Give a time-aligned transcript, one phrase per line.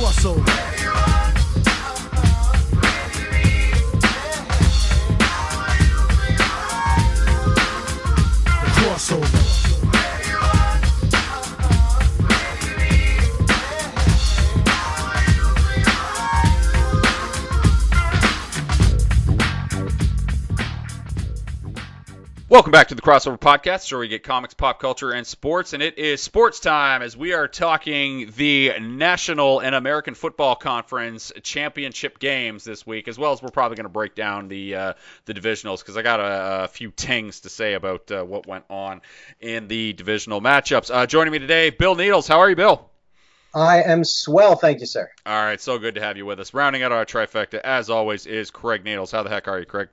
[0.00, 0.99] crossover.
[22.50, 25.72] Welcome back to the Crossover Podcast, where we get comics, pop culture, and sports.
[25.72, 31.30] And it is sports time as we are talking the National and American Football Conference
[31.44, 34.92] championship games this week, as well as we're probably going to break down the uh,
[35.26, 38.64] the divisionals because I got a, a few things to say about uh, what went
[38.68, 39.02] on
[39.40, 40.92] in the divisional matchups.
[40.92, 42.26] Uh, joining me today, Bill Needles.
[42.26, 42.90] How are you, Bill?
[43.54, 45.08] I am swell, thank you, sir.
[45.24, 46.52] All right, so good to have you with us.
[46.52, 49.12] Rounding out our trifecta, as always, is Craig Needles.
[49.12, 49.88] How the heck are you, Craig?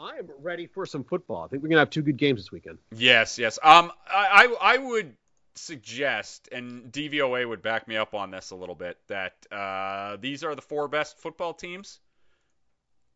[0.00, 1.44] I'm ready for some football.
[1.44, 2.78] I think we're gonna have two good games this weekend.
[2.94, 3.58] Yes, yes.
[3.62, 5.14] Um, I, I I would
[5.54, 10.42] suggest, and DVOA would back me up on this a little bit, that uh, these
[10.42, 12.00] are the four best football teams.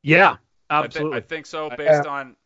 [0.02, 0.36] Yeah,
[0.68, 1.18] I, thi- absolutely.
[1.18, 2.36] I think so, based on.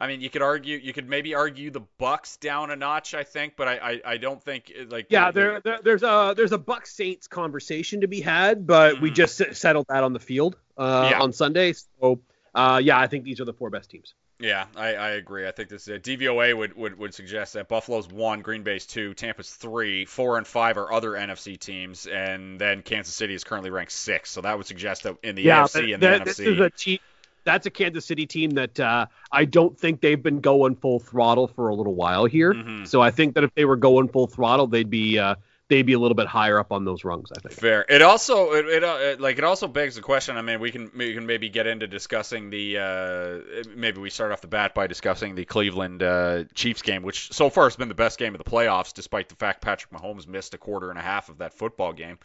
[0.00, 3.14] I mean, you could argue, you could maybe argue the Bucks down a notch.
[3.14, 5.06] I think, but I, I, I don't think like.
[5.10, 9.00] yeah, the- there, there, there's a there's a Buck Saints conversation to be had, but
[9.00, 9.14] we Mhm.
[9.16, 11.20] just settled that on the field uh, Yeah.
[11.20, 11.72] on Sunday.
[11.72, 12.20] So
[12.54, 14.14] uh, yeah, I think these are the four best teams.
[14.40, 15.48] Yeah, I, I agree.
[15.48, 16.04] I think this is it.
[16.04, 20.46] DVOA would, would, would suggest that Buffalo's one, Green Bay's two, Tampa's three, four and
[20.46, 24.30] five are other NFC teams, and then Kansas City is currently ranked six.
[24.30, 26.24] So that would suggest that in the yeah, AFC and the that- NFC.
[26.24, 27.00] this is a.
[27.44, 31.46] That's a Kansas City team that uh, I don't think they've been going full throttle
[31.48, 32.52] for a little while here.
[32.52, 32.86] Mhm.
[32.86, 35.36] So I think that if they were going full throttle, they'd be uh,
[35.68, 37.30] they'd be a little bit higher up on those rungs.
[37.30, 37.54] I think.
[37.54, 37.84] Fair.
[37.88, 40.36] It also it, it, uh, like it also begs the question.
[40.36, 44.32] I mean, we can we can maybe get into discussing the uh, maybe we start
[44.32, 47.88] off the bat by discussing the Cleveland uh, Chiefs game, which so far has been
[47.88, 50.98] the best game of the playoffs, despite the fact Patrick Mahomes missed a quarter and
[50.98, 52.18] a half of that football game.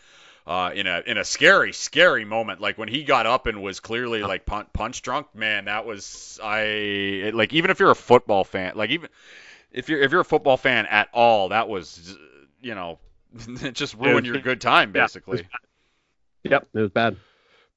[0.46, 3.80] Uh, in a in a scary scary moment like when he got up and was
[3.80, 7.96] clearly like punch, punch drunk man that was I it, like even if you're a
[7.96, 9.08] football fan like even
[9.72, 12.18] if you're if you're a football fan at all that was
[12.62, 13.00] you know
[13.64, 15.48] it just ruined your good time Yeah, it basically
[16.44, 17.16] Yep, it was bad.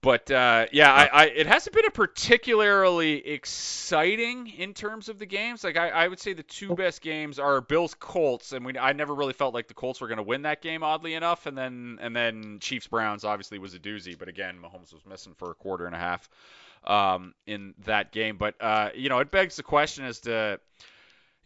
[0.03, 5.27] but uh, yeah, I, I it hasn't been a particularly exciting in terms of the
[5.27, 5.63] games.
[5.63, 8.93] Like I, I would say the two best games are Bills Colts, and we I
[8.93, 11.47] never really felt like the Colts were going to win that game, oddly enough.
[11.47, 15.35] And then and then Chiefs Browns obviously was a doozy, but again Mahomes was missing
[15.35, 16.29] for a quarter and a half
[16.85, 18.37] um, in that game.
[18.37, 20.59] But uh, you know it begs the question as to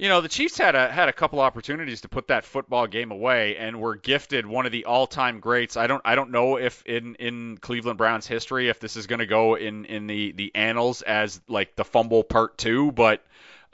[0.01, 3.11] you know, the Chiefs had a had a couple opportunities to put that football game
[3.11, 5.77] away and were gifted one of the all-time greats.
[5.77, 9.19] I don't I don't know if in in Cleveland Browns history if this is going
[9.19, 13.23] to go in in the the annals as like the fumble part 2, but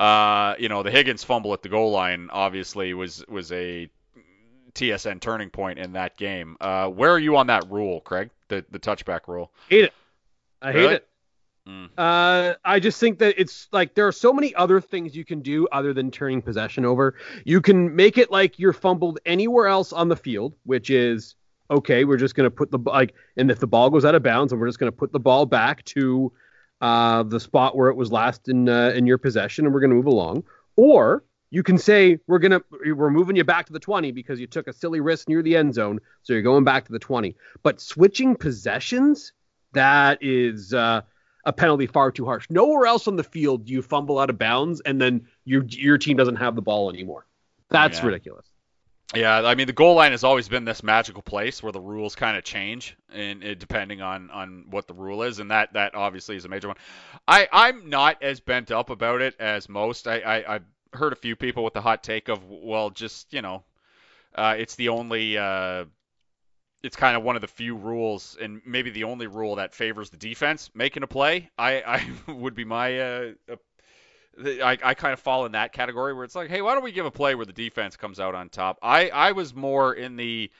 [0.01, 3.89] uh, you know, the Higgins fumble at the goal line obviously was was a
[4.75, 6.57] TSN turning point in that game.
[6.61, 8.31] Uh, where are you on that rule, Craig?
[8.49, 9.53] The the touchback rule?
[9.69, 9.95] Hate it.
[10.61, 10.95] I hate Really?
[10.97, 11.09] it.
[11.67, 11.89] Mm.
[11.99, 15.41] Uh, I just think that it's like there are so many other things you can
[15.41, 17.17] do other than turning possession over.
[17.45, 21.35] You can make it like you're fumbled anywhere else on the field, which is
[21.69, 22.05] okay.
[22.05, 24.61] We're just gonna put the like, and if the ball goes out of bounds, and
[24.61, 26.33] we're just gonna put the ball back to
[26.81, 29.95] uh, the spot where it was last in uh, in your possession, and we're gonna
[29.95, 30.45] move along.
[30.77, 32.61] Or you can say we're gonna
[32.95, 35.57] we're moving you back to the 20 because you took a silly risk near the
[35.57, 37.35] end zone, so you're going back to the 20.
[37.65, 39.33] But switching possessions,
[39.73, 40.73] that is.
[40.73, 41.01] Uh,
[41.47, 42.47] a penalty far too harsh.
[42.51, 45.97] Nowhere else on the field do you fumble out of bounds and then your your
[45.97, 47.25] team doesn't have the ball anymore.
[47.71, 48.07] That's Yeah.
[48.07, 48.47] ridiculous.
[49.15, 52.17] Yeah, I mean the goal line has always been this magical place where the rules
[52.17, 55.95] kind of change, and it, depending on on what the rule is, and that that
[55.95, 56.77] obviously is a major one.
[57.29, 60.09] I I'm not as bent up about it as most.
[60.09, 63.43] I, I I've heard a few people with the hot take of well, just you
[63.43, 63.63] know,
[64.35, 65.39] uh, it's the only.
[65.39, 65.85] Uh,
[66.87, 70.09] it's kind of one of the few rules, and maybe the only rule that favors
[70.11, 71.51] the defense making a play.
[71.59, 71.83] I,
[72.29, 73.33] I would be my uh,
[74.45, 76.93] I, I kind of fall in that category where it's like, hey, why don't we
[76.93, 78.79] give a play where the defense comes out on top?
[78.83, 80.51] I, I was more in the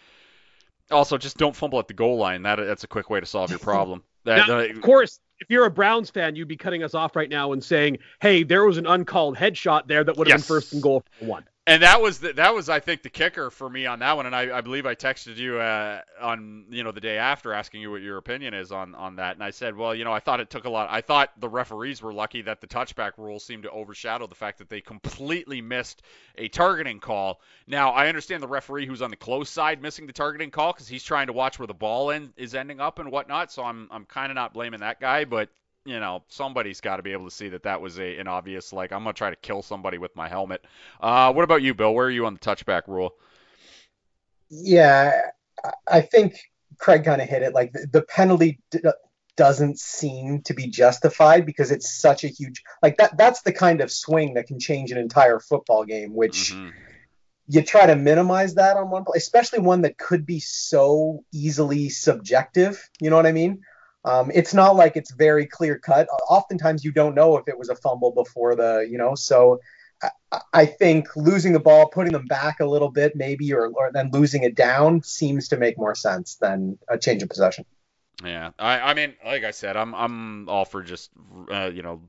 [0.91, 2.43] also just don't fumble at the goal line.
[2.43, 4.03] That that's a quick way to solve your problem.
[4.25, 7.17] That, Now, uh, of course, if you're a Browns fan, you'd be cutting us off
[7.17, 10.43] right now and saying, "Hey, there was an uncalled headshot there that would have Yes.
[10.43, 13.11] been first and goal for one." And that was the, that was I think the
[13.11, 14.27] kicker for me on that one.
[14.27, 17.81] And I, I believe I texted you uh, on you know the day after asking
[17.81, 19.35] you what your opinion is on on that.
[19.35, 20.89] And I said, well, you know, I thought it took a lot.
[20.91, 24.59] I thought the referees were lucky that the touchback rule seemed to overshadow the fact
[24.59, 26.03] that they completely missed
[26.39, 27.41] a targeting call.
[27.67, 30.87] Now I understand the referee who's on the close side missing the targeting call because
[30.87, 33.51] he's trying to watch where the ball is ending up and whatnot.
[33.51, 35.49] So I'm I'm kind of not blaming that guy, but
[35.87, 38.73] you know, somebody's got to be able to see that that was a, an obvious,
[38.73, 40.65] like, I'm going to try to kill somebody with my helmet.
[41.01, 41.95] Uh, what about you, Bill?
[41.95, 43.15] Where are you on the touchback rule?
[44.51, 45.21] Yeah,
[45.87, 46.39] I- think
[46.79, 47.55] Craig kind of hit it.
[47.55, 48.81] Like the, the penalty d-
[49.37, 53.17] doesn't seem to be justified because it's such a huge like that.
[53.17, 56.73] That's the kind of swing that can change an entire football game, which Mhm.
[57.49, 61.89] you try to minimize that on one play, especially one that could be so easily
[61.89, 62.89] subjective.
[63.01, 63.63] You know what I mean?
[64.07, 66.09] Um, it's not like it's very clear cut.
[66.31, 69.15] Oftentimes, you don't know if it was a fumble before the, you know.
[69.15, 69.61] So,
[70.33, 73.91] I, I think losing the ball, putting them back a little bit, maybe, or, or
[73.93, 77.65] then losing it down, seems to make more sense than a change of possession.
[78.25, 81.11] Yeah, I, I mean, like I said, I'm I'm all for just
[81.51, 82.01] uh, you know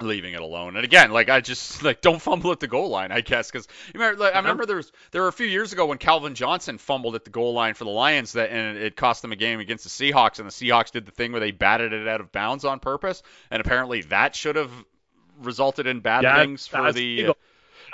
[0.00, 0.76] leaving it alone.
[0.76, 3.68] And again, like I just like don't fumble at the goal line, I guess, because
[3.92, 6.34] you remember, like, I remember there was there were a few years ago when Calvin
[6.34, 9.36] Johnson fumbled at the goal line for the Lions that and it cost them a
[9.36, 12.20] game against the Seahawks, and the Seahawks did the thing where they batted it out
[12.20, 14.70] of bounds on purpose, and apparently that should have
[15.42, 17.34] resulted in bad Yeah, things for the.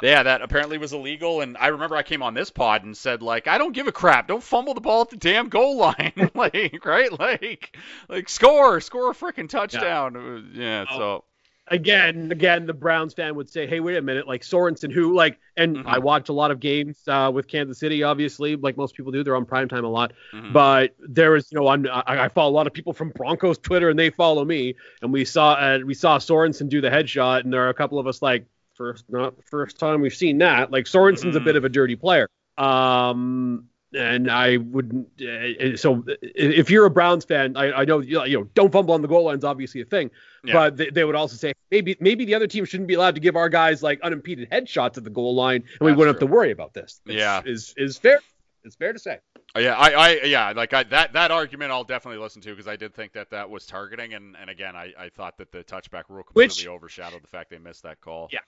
[0.03, 3.23] yeah, that apparently was illegal, and I remember I came on this pod and said
[3.23, 4.29] like, I don't give a crap.
[4.29, 7.77] Don't fumble the ball at the damn goal line, like right, like,
[8.09, 10.15] like score, score a freaking touchdown.
[10.15, 10.99] Was- Yeah, Oh.
[10.99, 11.25] so
[11.71, 15.39] again, again, the Browns fan would say, "Hey, wait a minute!" Like Sorensen, who like,
[15.57, 15.87] and Mhm.
[15.87, 19.23] I watch a lot of games uh, with Kansas City, obviously, like most people do.
[19.25, 20.53] They're on primetime a lot, mhm.
[20.53, 23.59] but there was, you know, on, I, I follow a lot of people from Broncos
[23.59, 27.45] Twitter, and they follow me, and we saw, uh, we saw Sorensen do the headshot,
[27.45, 30.71] and there are a couple of us like, first, not first time we've seen that.
[30.71, 31.45] Like Sorensen's a Mhm.
[31.45, 32.29] bit of a dirty player.
[32.59, 35.09] Um, and I wouldn't.
[35.21, 39.03] Uh, so if you're a Browns fan, I, I know you know don't fumble on
[39.03, 40.11] the goal line is obviously a thing,
[40.45, 40.53] Yeah.
[40.55, 43.21] but they, they would also say maybe maybe the other team shouldn't be allowed to
[43.21, 46.27] give our guys like unimpeded headshots at the goal line, and we wouldn't true.
[46.27, 47.01] have to worry about this.
[47.07, 47.43] It's- Yeah.
[47.45, 48.21] is is fair.
[48.63, 49.19] It's fair to say.
[49.57, 52.77] yeah, I, I, yeah, like I, that that argument I'll definitely listen to because I
[52.77, 56.05] did think that that was targeting, and and again, I, I thought that the touchback
[56.11, 58.29] rule Which- completely overshadowed the fact they missed that call.
[58.31, 58.41] Yeah.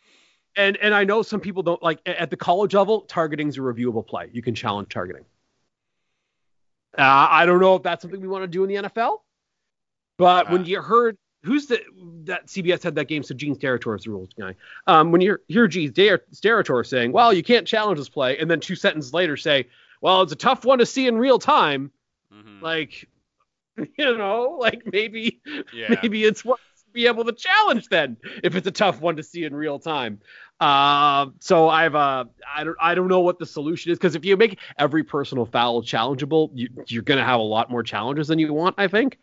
[0.57, 4.07] And and I know some people don't like at the college level, targeting's a reviewable
[4.07, 4.29] play.
[4.33, 5.25] You can challenge targeting.
[6.99, 9.21] Uh, I don't know if that's something we want to do in the NFL,
[10.19, 10.65] but when Uh.
[10.65, 11.81] you heard who's the
[12.25, 14.55] that CBS had that game, so Gene Steratore the rules guy.
[14.87, 18.61] Um, when you hear Gene Steratore saying, "Well, you can't challenge this play," and then
[18.61, 19.67] two sentences later say,
[20.03, 21.91] "Well, it's a tough one to see in real time,"
[22.33, 22.61] Mhm.
[22.61, 23.09] like
[23.99, 25.41] you know, like maybe
[25.73, 25.97] yeah.
[26.03, 26.61] maybe it's what
[26.93, 30.21] be able to challenge then if it's a tough one to see in real time.
[30.61, 32.25] Um, so I've uh,
[32.55, 35.45] I don't I don't know what the solution is because if you make every personal
[35.45, 39.19] foul challengeable, you, you're gonna have a lot more challenges than you want, I think.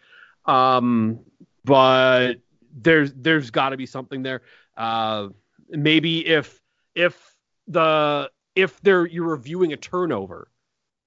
[0.46, 1.20] Um,
[1.64, 2.36] but
[2.82, 4.42] there's there's got to be something there.
[4.76, 5.30] Uh,
[5.70, 6.60] maybe if
[6.96, 7.36] if
[7.68, 10.50] the if they're you're reviewing a turnover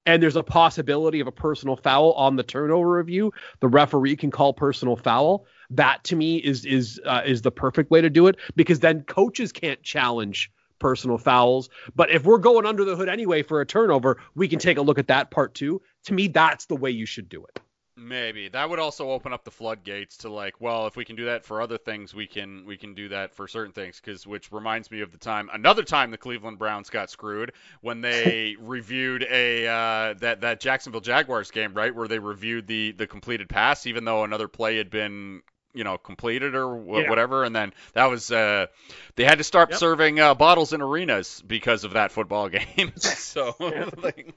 [0.06, 4.30] and there's a possibility of a personal foul on the turnover review, the referee can
[4.30, 5.46] call personal foul.
[5.70, 9.02] That to me is is uh, is the perfect way to do it because then
[9.02, 11.70] coaches can't challenge personal fouls.
[11.94, 14.82] But if we're going under the hood anyway for a turnover, we can take a
[14.82, 15.80] look at that part too.
[16.04, 17.61] To me, that's the way you should do it.
[17.94, 21.26] Maybe that would also open up the floodgates to like, well, if we can do
[21.26, 24.00] that for other things, we can we can do that for certain things.
[24.00, 27.52] Because which reminds me of the time, another time the Cleveland Browns got screwed
[27.82, 32.92] when they reviewed a uh, that that Jacksonville Jaguars game, right, where they reviewed the
[32.92, 35.42] the completed pass, even though another play had been
[35.74, 37.06] you know completed or wh- Yeah.
[37.06, 38.68] whatever, and then that was uh,
[39.16, 39.74] they had to start Yep.
[39.74, 42.92] serving uh, bottles in arenas because of that football game.
[42.96, 43.54] so
[44.02, 44.32] like,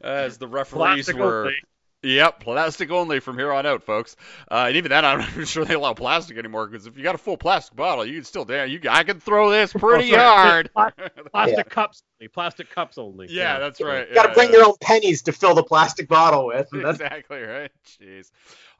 [0.00, 1.52] as the referees were.
[1.52, 1.56] only.
[2.02, 4.16] Yep, plastic only from here on out, folks.
[4.50, 7.02] Uh, and even that, I'm not even sure they allow plastic anymore because if you
[7.02, 8.80] got a full plastic bottle, you can still damn you.
[8.88, 10.70] I can throw this pretty Oh, hard.
[10.74, 11.62] Plastic Yeah.
[11.64, 12.28] cups only.
[12.28, 13.26] Plastic cups only.
[13.30, 14.08] yeah, that's right.
[14.08, 14.56] You got to yeah, bring yeah.
[14.58, 16.68] your own pennies to fill the plastic bottle with.
[16.72, 17.70] that's- exactly right.
[18.00, 18.30] Jeez.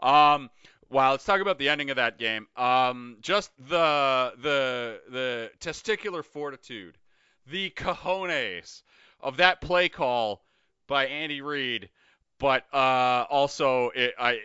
[0.03, 0.49] Um.
[0.89, 1.11] Wow.
[1.13, 2.47] Let's talk about the ending of that game.
[2.57, 3.19] Um.
[3.21, 6.97] Just the the the testicular fortitude,
[7.47, 8.83] the cojones
[9.21, 10.43] of that play call
[10.87, 11.91] by Andy Reid,
[12.41, 14.41] but uh also it I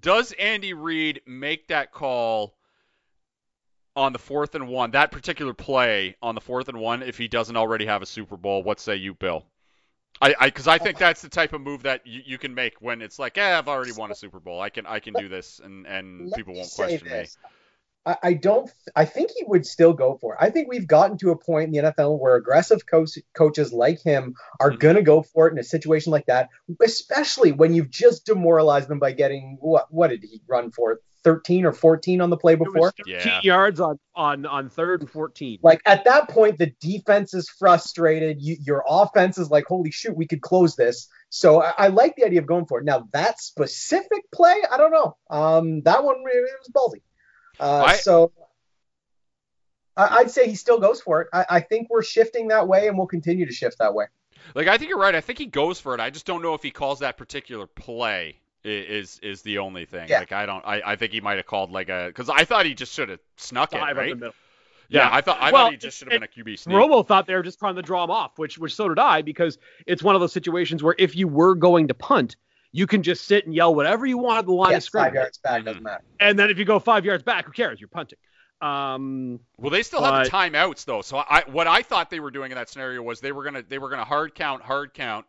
[0.00, 2.56] does Andy Reid make that call
[3.94, 7.28] on the fourth and one, that particular play on the fourth and one, if he
[7.28, 8.62] doesn't already have a Super Bowl?
[8.62, 9.44] What say you, Bill?
[10.20, 12.80] I, I, because I think that's the type of move that you, you can make
[12.80, 14.60] when it's like, eh, I've already won a Super Bowl.
[14.60, 17.26] I can, I can do this, and and people won't question me.
[18.06, 18.16] This.
[18.22, 18.70] I, I don't.
[18.96, 20.38] I think he would still go for it.
[20.40, 24.00] I think we've gotten to a point in the NFL where aggressive coach, coaches like
[24.02, 24.78] him are Mhm.
[24.80, 26.48] going to go for it in a situation like that,
[26.82, 29.86] especially when you've just demoralized them by getting what?
[29.90, 31.00] What did he run for?
[31.24, 32.92] 13 or 14 on the play before.
[33.06, 33.38] Yeah.
[33.44, 35.60] yards on on on third and 14.
[35.62, 38.38] Like at that point, the defense is frustrated.
[38.40, 41.06] You, your offense is like, holy shoot, we could close this.
[41.30, 42.84] So I, I like the idea of going for it.
[42.84, 45.16] Now that specific play, I don't know.
[45.30, 47.02] Um, that one it was ballsy.
[47.62, 48.32] Uh, I- so
[49.96, 51.28] I, I'd say he still goes for it.
[51.32, 54.06] I, I think we're shifting that way, and we'll continue to shift that way.
[54.54, 55.14] Like I think you're right.
[55.14, 56.00] I think he goes for it.
[56.00, 58.36] I just don't know if he calls that particular play.
[58.64, 60.08] Is is the only thing.
[60.08, 60.20] Yeah.
[60.20, 60.64] Like I don't.
[60.64, 63.08] I, I think he might have called like a because I thought he just should
[63.08, 63.78] have snuck it.
[63.78, 64.16] Right.
[64.18, 64.30] Yeah,
[64.88, 65.08] Yeah.
[65.12, 66.76] I thought I Well, thought he just should have been a QB sneak.
[66.76, 69.22] Romo thought they were just trying to draw him off, which which so did I,
[69.22, 72.36] because it's one of those situations where if you were going to punt,
[72.72, 75.08] you can just sit and yell whatever you want at the line Yeah, of scrimmage,
[75.08, 76.02] five yards back doesn't matter.
[76.20, 77.80] and then if you go five yards back, who cares?
[77.80, 78.18] You're punting.
[78.60, 81.02] Um, Well, they still have the timeouts though.
[81.02, 83.62] So I what I thought they were doing in that scenario was they were gonna
[83.62, 85.26] they were gonna hard count, hard count,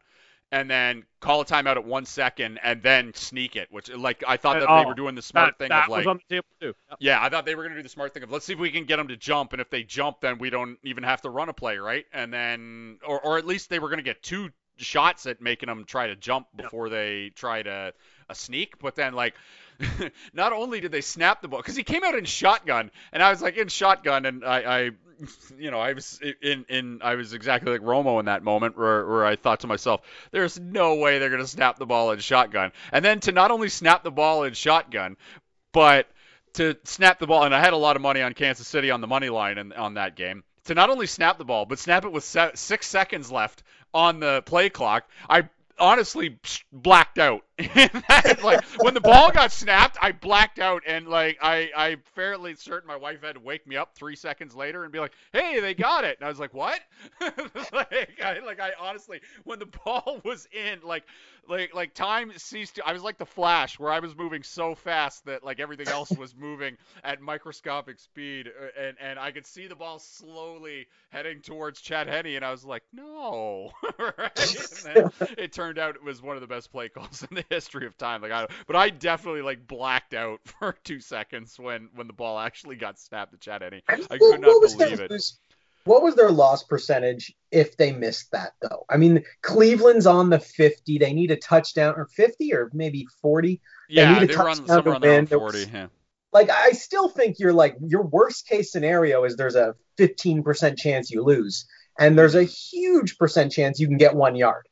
[0.52, 3.70] and then call a timeout at one second and then sneak it.
[3.72, 5.90] Which like I thought that Oh, they were doing the smart that, thing that of
[5.90, 6.74] like on the table too.
[6.90, 6.98] Yep.
[7.00, 8.60] Yeah, I thought they were going to do the smart thing of let's see if
[8.60, 11.22] we can get them to jump, and if they jump, then we don't even have
[11.24, 12.06] to run a play, right?
[12.14, 15.68] And then, or, or at least they were going to get two shots at making
[15.68, 16.64] them try to jump Yeah.
[16.64, 17.94] before they tried a,
[18.30, 18.80] a sneak.
[18.80, 19.36] But then, like,
[20.34, 23.30] not only did they snap the ball, because he came out in shotgun, and I
[23.30, 24.92] was like in shotgun, and I, I
[25.58, 29.06] you know, I was in, in, I was exactly like Romo in that moment where,
[29.06, 30.02] where I thought to myself,
[30.32, 32.72] there's no way they're going to snap the ball in shotgun.
[32.92, 35.18] And then to not only snap the ball in shotgun,
[35.72, 36.08] but
[36.54, 39.02] to snap the ball, and I had a lot of money on Kansas City on
[39.02, 40.44] the money line and on that game.
[40.66, 44.20] To not only snap the ball, but snap it with se- six seconds left on
[44.20, 45.06] the play clock.
[45.30, 46.38] I honestly
[46.72, 47.44] blacked out.
[48.44, 52.88] like when the ball got snapped, I blacked out, and like I, I fairly certain
[52.88, 55.76] my wife had to wake me up three seconds later and be like, "Hey, they
[55.76, 56.80] got it," and I was like, "What?"
[57.22, 61.04] like, I, like I honestly, when the ball was in, like,
[61.48, 62.76] like, like time ceased.
[62.76, 65.90] To, I was like the Flash, where I was moving so fast that like everything
[65.90, 70.88] else was moving at microscopic speed, uh, and and I could see the ball slowly
[71.10, 74.32] heading towards Chad Henne, and I was like, "No!" right?
[74.86, 77.43] And then it turned out it was one of the best play calls in the
[77.50, 78.22] history of time.
[78.22, 82.40] Like I, but I definitely like blacked out for two seconds when when the ball
[82.40, 83.82] actually got snapped to Chad Henne.
[83.90, 85.12] I What- could not what was their believe it.
[85.12, 85.40] lose-
[85.86, 88.86] What was their loss percentage if they missed that though?
[88.90, 90.98] I mean, Cleveland's on the 50.
[90.98, 93.60] They need a touchdown or 50 or maybe 40.
[93.90, 95.60] Yeah, need a they were on somewhere on their own forty.
[95.60, 95.88] was- Yeah.
[96.32, 101.12] Like I still think you're like your worst case scenario is there's a 15% chance
[101.12, 101.66] you lose
[102.00, 104.68] and there's a huge percent chance you can get 1 yard.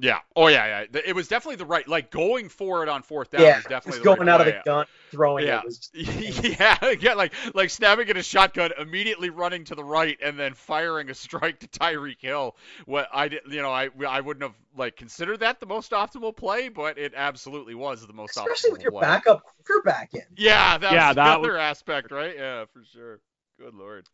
[0.00, 0.18] Yeah.
[0.36, 1.00] Oh yeah, yeah.
[1.06, 1.86] It was definitely the right.
[1.88, 4.40] Like going for it on fourth down yeah, was definitely just the going right out
[4.40, 4.56] of play.
[4.56, 5.58] the gun, throwing Yeah.
[5.58, 10.16] it was yeah, yeah, like like snapping at a shotgun, immediately running to the right,
[10.22, 12.56] and then firing a strike to Tyreek Hill.
[12.86, 16.36] What I did, you know, I I wouldn't have like considered that the most optimal
[16.36, 18.52] play, but it absolutely was the most optimal play.
[18.52, 19.00] especially optimal with your play.
[19.02, 20.22] backup quarterback in.
[20.36, 22.36] Yeah, that Yeah, was that another aspect, right?
[22.36, 23.20] Yeah, for sure.
[23.58, 24.06] Good lord.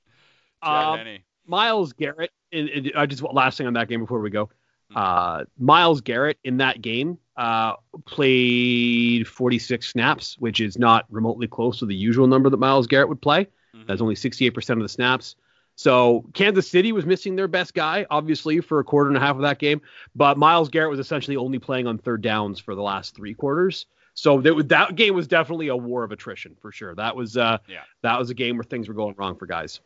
[0.62, 0.98] Um,
[1.46, 2.30] Myles Garrett.
[2.52, 4.48] In, in, I just last thing on that game before we go.
[4.94, 7.74] Uh, Myles Garrett in that game uh,
[8.06, 13.08] played 46 snaps, which is not remotely close to the usual number that Myles Garrett
[13.08, 13.46] would play.
[13.74, 13.86] Mhm.
[13.86, 15.36] That's only 68% of the snaps.
[15.76, 19.34] So Kansas City was missing their best guy, obviously, for a quarter and a half
[19.36, 19.80] of that game.
[20.14, 23.86] But Myles Garrett was essentially only playing on third downs for the last three quarters.
[24.16, 26.94] So that, that game was definitely a war of attrition for sure.
[26.94, 27.80] That was uh, Yeah.
[28.02, 29.80] that was a game where things were going wrong for guys.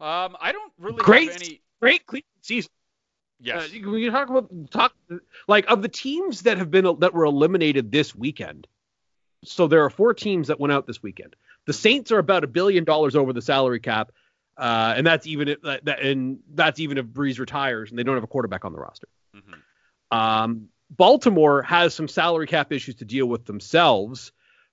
[0.00, 1.30] Um, I don't really Great.
[1.30, 1.60] have any.
[1.80, 2.70] Great Cleveland season.
[3.42, 3.70] Yes.
[3.72, 4.94] Uh, when you talk about talk
[5.48, 8.66] like of the teams that have been that were eliminated this weekend.
[9.44, 11.34] So there are four teams that went out this weekend.
[11.66, 14.12] The Saints are about a billion dollars over the salary cap,
[14.58, 18.02] uh, and that's even if that, that- and that's even if Brees retires and they
[18.02, 19.08] don't have a quarterback on the roster.
[19.34, 20.16] Mhm.
[20.16, 24.32] Um, Baltimore has some salary cap issues to deal with themselves.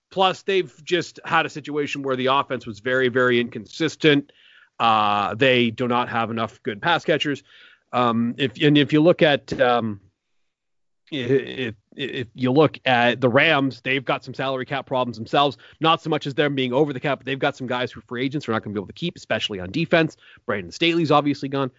[0.09, 4.31] Plus, they've just had a situation where the offense was very, very inconsistent.
[4.79, 7.43] Uh, they do not have enough good pass catchers.
[7.91, 10.01] Um, if and if you look at um,
[11.11, 15.57] if if you look at the Rams, they've got some salary cap problems themselves.
[15.79, 17.99] Not so much as them being over the cap, but they've got some guys who
[17.99, 20.15] are free agents who are not going to be able to keep, especially on defense.
[20.45, 21.71] Brandon Staley's obviously gone.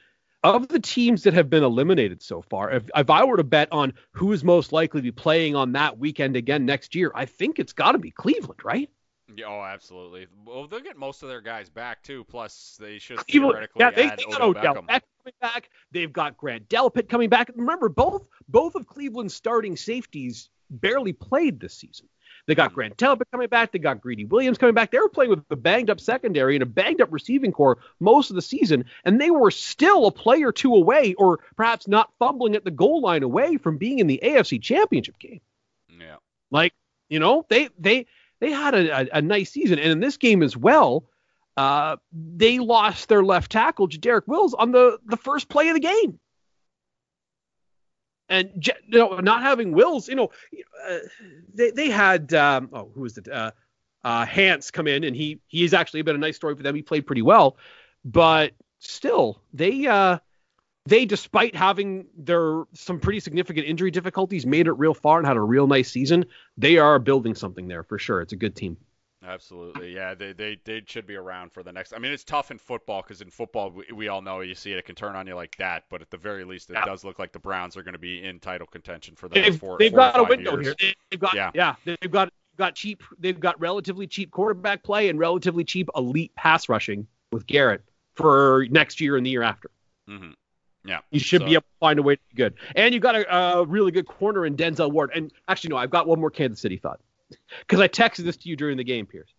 [0.44, 3.68] Of the teams that have been eliminated so far, if, if I were to bet
[3.72, 7.24] on who is most likely to be playing on that weekend again next year, I
[7.24, 8.88] think it's got to be Cleveland, right?
[9.36, 10.26] Yeah, oh, absolutely.
[10.46, 12.24] Well, they'll get most of their guys back too.
[12.24, 14.74] Plus, they should Cleveland, theoretically yeah, they, add they Odell.
[14.74, 14.88] Beckham
[15.28, 15.70] coming back.
[15.92, 17.50] They've got Grant Delpit coming back.
[17.54, 22.08] Remember, both both of Cleveland's starting safeties barely played this season.
[22.46, 23.72] They got Grant Delpit coming back.
[23.72, 24.90] They got Greedy Williams coming back.
[24.90, 28.30] They were playing with a banged up secondary and a banged up receiving core most
[28.30, 32.10] of the season, and they were still a play or two away, or perhaps not
[32.18, 35.40] fumbling at the goal line away from being in the AFC Championship game.
[35.88, 36.16] Yeah.
[36.50, 36.72] Like,
[37.08, 38.06] you know, they they
[38.40, 41.04] they had a, a, a nice season, and in this game as well,
[41.58, 45.80] uh, they lost their left tackle, Derek Wills, on the the first play of the
[45.80, 46.20] game.
[48.28, 50.30] And you know, not having Wills, you know,
[50.88, 50.98] uh,
[51.52, 53.28] they they had um, oh, who was it?
[53.28, 53.50] Uh,
[54.04, 56.76] uh, Hans come in, and he he's actually been a nice story for them.
[56.76, 57.56] He played pretty well,
[58.04, 60.18] but still, they uh,
[60.86, 65.36] they, despite having their some pretty significant injury difficulties, made it real far and had
[65.36, 66.26] a real nice season.
[66.56, 68.20] They are building something there for sure.
[68.20, 68.76] It's a good team.
[69.28, 70.14] Absolutely, yeah.
[70.14, 71.92] They, they they should be around for the next.
[71.92, 74.72] I mean, it's tough in football because in football we, we, all know you see
[74.72, 75.84] it, it can turn on you like that.
[75.90, 76.86] But at the very least, it yeah.
[76.86, 79.58] does look like the Browns are going to be in title contention for the they've,
[79.58, 79.76] four.
[79.78, 80.74] They've four got a window years.
[80.78, 80.94] here.
[81.10, 81.50] They've got yeah.
[81.54, 81.74] yeah.
[81.84, 83.02] They've got got cheap.
[83.18, 87.82] They've got relatively cheap quarterback play and relatively cheap elite pass rushing with Garrett
[88.14, 89.70] for next year and the year after.
[90.08, 90.30] Mm-hmm.
[90.86, 91.46] Yeah, you should so.
[91.46, 92.54] be able to find a way to be good.
[92.74, 95.10] And you've got a, a really good corner in Denzel Ward.
[95.14, 96.98] And actually, no, I've got one more Kansas City thought
[97.60, 99.32] because I texted this to you during the game, Pierce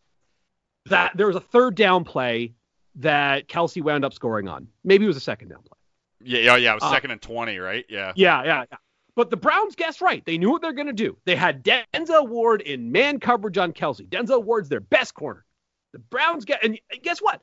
[0.89, 2.53] that there was a third down play
[2.95, 4.67] that Kelce wound up scoring on.
[4.83, 5.77] Maybe it was a second down play.
[6.21, 6.71] Yeah, yeah, yeah.
[6.71, 7.85] It was uh, second and twenty, right?
[7.89, 8.11] Yeah.
[8.15, 8.77] Yeah, yeah, yeah.
[9.15, 10.23] But the Browns guessed right.
[10.25, 11.17] They knew what they're going to do.
[11.25, 14.07] They had Denzel Ward in man coverage on Kelce.
[14.07, 15.45] Denzel Ward's their best corner.
[15.93, 17.41] The Browns get and guess what?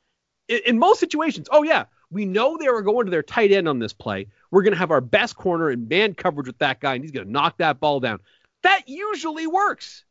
[0.48, 3.68] In, in most situations, oh yeah, we know they were going to their tight end
[3.68, 4.26] on this play.
[4.50, 7.12] We're going to have our best corner in man coverage with that guy, and he's
[7.12, 8.20] going to knock that ball down.
[8.62, 10.04] That usually works.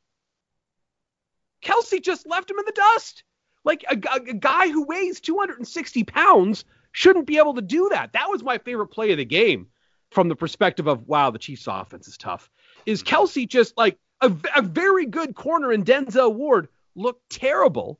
[1.65, 3.23] Kelce just left him in the dust.
[3.63, 8.13] Like a, a, a guy who weighs 260 pounds shouldn't be able to do that.
[8.13, 9.67] That was my favorite play of the game
[10.11, 12.49] from the perspective of, wow, the Chiefs offense is tough.
[12.85, 13.15] Is mm-hmm.
[13.15, 17.99] Kelce just like a, a very good corner in Denzel Ward looked terrible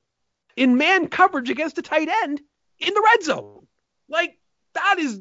[0.56, 2.42] in man coverage against a tight end
[2.80, 3.68] in the red zone?
[4.08, 4.38] Like,
[4.76, 5.20] that is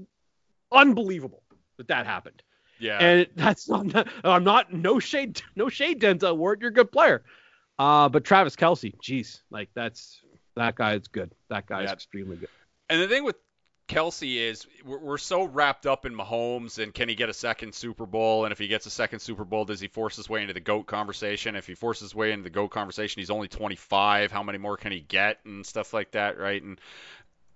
[0.71, 1.43] unbelievable
[1.79, 2.43] that that happened.
[2.79, 2.99] Yeah.
[2.99, 6.61] And that's not, I'm not, no shade, no shade, Denzel Ward.
[6.61, 7.25] You're a good player.
[7.79, 10.21] Uh, but Travis Kelce, geez, like that's
[10.57, 11.33] that guy is good.
[11.51, 11.87] That guy yeah.
[11.87, 12.49] is extremely good.
[12.89, 13.37] And the thing with
[13.89, 17.75] Kelce is we're, we're, so wrapped up in Mahomes and can he get a second
[17.75, 18.45] Super Bowl?
[18.45, 20.61] And if he gets a second Super Bowl, does he force his way into the
[20.61, 21.55] GOAT conversation?
[21.57, 24.33] If he forces his way into the GOAT conversation, he's only 25.
[24.33, 26.63] How many more can he get and stuff like that, right?
[26.63, 26.81] And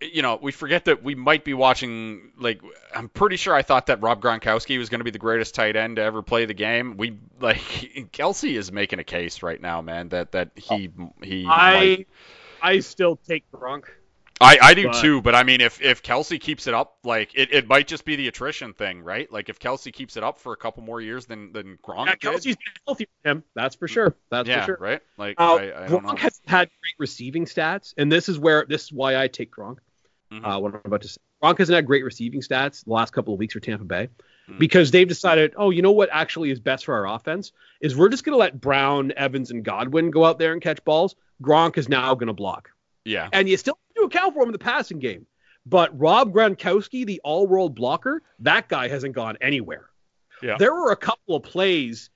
[0.00, 2.32] you know, we forget that we might be watching.
[2.38, 2.60] Like,
[2.94, 5.76] I'm pretty sure I thought that Rob Gronkowski was going to be the greatest tight
[5.76, 6.96] end to ever play the game.
[6.96, 7.58] We like
[8.12, 10.10] Kelce is making a case right now, man.
[10.10, 10.90] That that he
[11.22, 11.46] he.
[11.46, 12.08] I might...
[12.60, 13.84] I still take Gronk.
[14.40, 15.00] I, I do but...
[15.00, 18.04] too, but I mean, if if Kelce keeps it up, like it, it might just
[18.04, 19.30] be the attrition thing, right?
[19.32, 22.14] Like if Kelce keeps it up for a couple more years than than Gronk yeah,
[22.14, 23.44] Kelce's did, healthy for him.
[23.54, 24.16] That's for sure.
[24.30, 24.78] That's yeah, for sure.
[24.80, 25.00] right?
[25.16, 28.84] Like uh, I, I Gronk has had great receiving stats, and this is where this
[28.84, 29.78] is why I take Gronk.
[30.32, 30.44] Mm-hmm.
[30.44, 31.18] Uh, what I'm about to say.
[31.42, 34.08] Gronk hasn't had great receiving stats the last couple of weeks for Tampa Bay
[34.48, 34.58] mm-hmm.
[34.58, 38.08] because they've decided, oh, you know what actually is best for our offense is we're
[38.08, 41.16] just going to let Brown, Evans, and Godwin go out there and catch balls.
[41.42, 42.70] Gronk is now going to block.
[43.04, 43.28] Yeah.
[43.32, 45.26] And you still do account for him in the passing game.
[45.64, 49.88] But Rob Gronkowski, the all-world blocker, that guy hasn't gone anywhere.
[50.42, 50.56] Yeah.
[50.58, 52.10] There were a couple of plays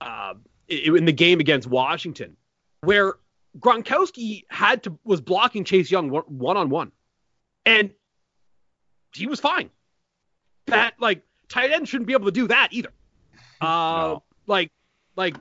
[0.00, 0.34] uh,
[0.68, 2.36] in the game against Washington
[2.82, 3.14] where
[3.58, 6.92] Gronkowski had to was blocking Chase Young one on one
[7.68, 7.90] and
[9.14, 9.70] he was fine.
[10.66, 12.90] That like tight end shouldn't be able to do that either.
[13.60, 14.22] Uh, no.
[14.46, 14.70] like
[15.16, 15.34] like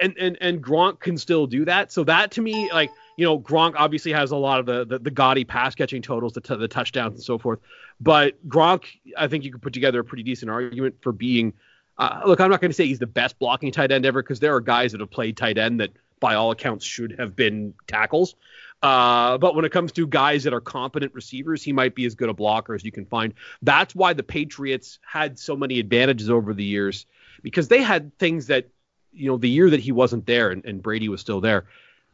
[0.00, 1.92] and and and Gronk can still do that.
[1.92, 4.98] So that to me like you know Gronk obviously has a lot of the the,
[4.98, 7.60] the gaudy pass catching totals, the t- the touchdowns and so forth.
[8.00, 11.52] But Gronk, I think you could put together a pretty decent argument for being.
[11.98, 14.40] Uh, look, I'm not going to say he's the best blocking tight end ever because
[14.40, 15.90] there are guys that have played tight end that,
[16.22, 18.34] by all accounts, should have been tackles.
[18.82, 22.14] Uh, but when it comes to guys that are competent receivers, he might be as
[22.14, 23.34] good a blocker as you can find.
[23.60, 27.06] That's why the Patriots had so many advantages over the years
[27.42, 28.68] because they had things that,
[29.12, 31.66] you know, the year that he wasn't there and, and Brady was still there,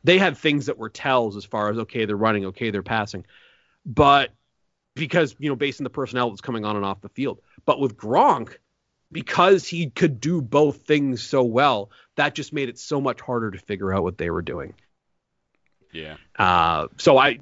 [0.04, 3.24] they had things that were tells as far as, okay, they're running, okay, they're passing.
[3.86, 4.30] But
[4.94, 7.40] because, you know, based on the personnel that's coming on and off the field.
[7.64, 8.56] But with Gronk,
[9.10, 13.50] because he could do both things so well, that just made it so much harder
[13.50, 14.74] to figure out what they were doing.
[15.92, 16.16] Yeah.
[16.38, 17.38] Uh, so I,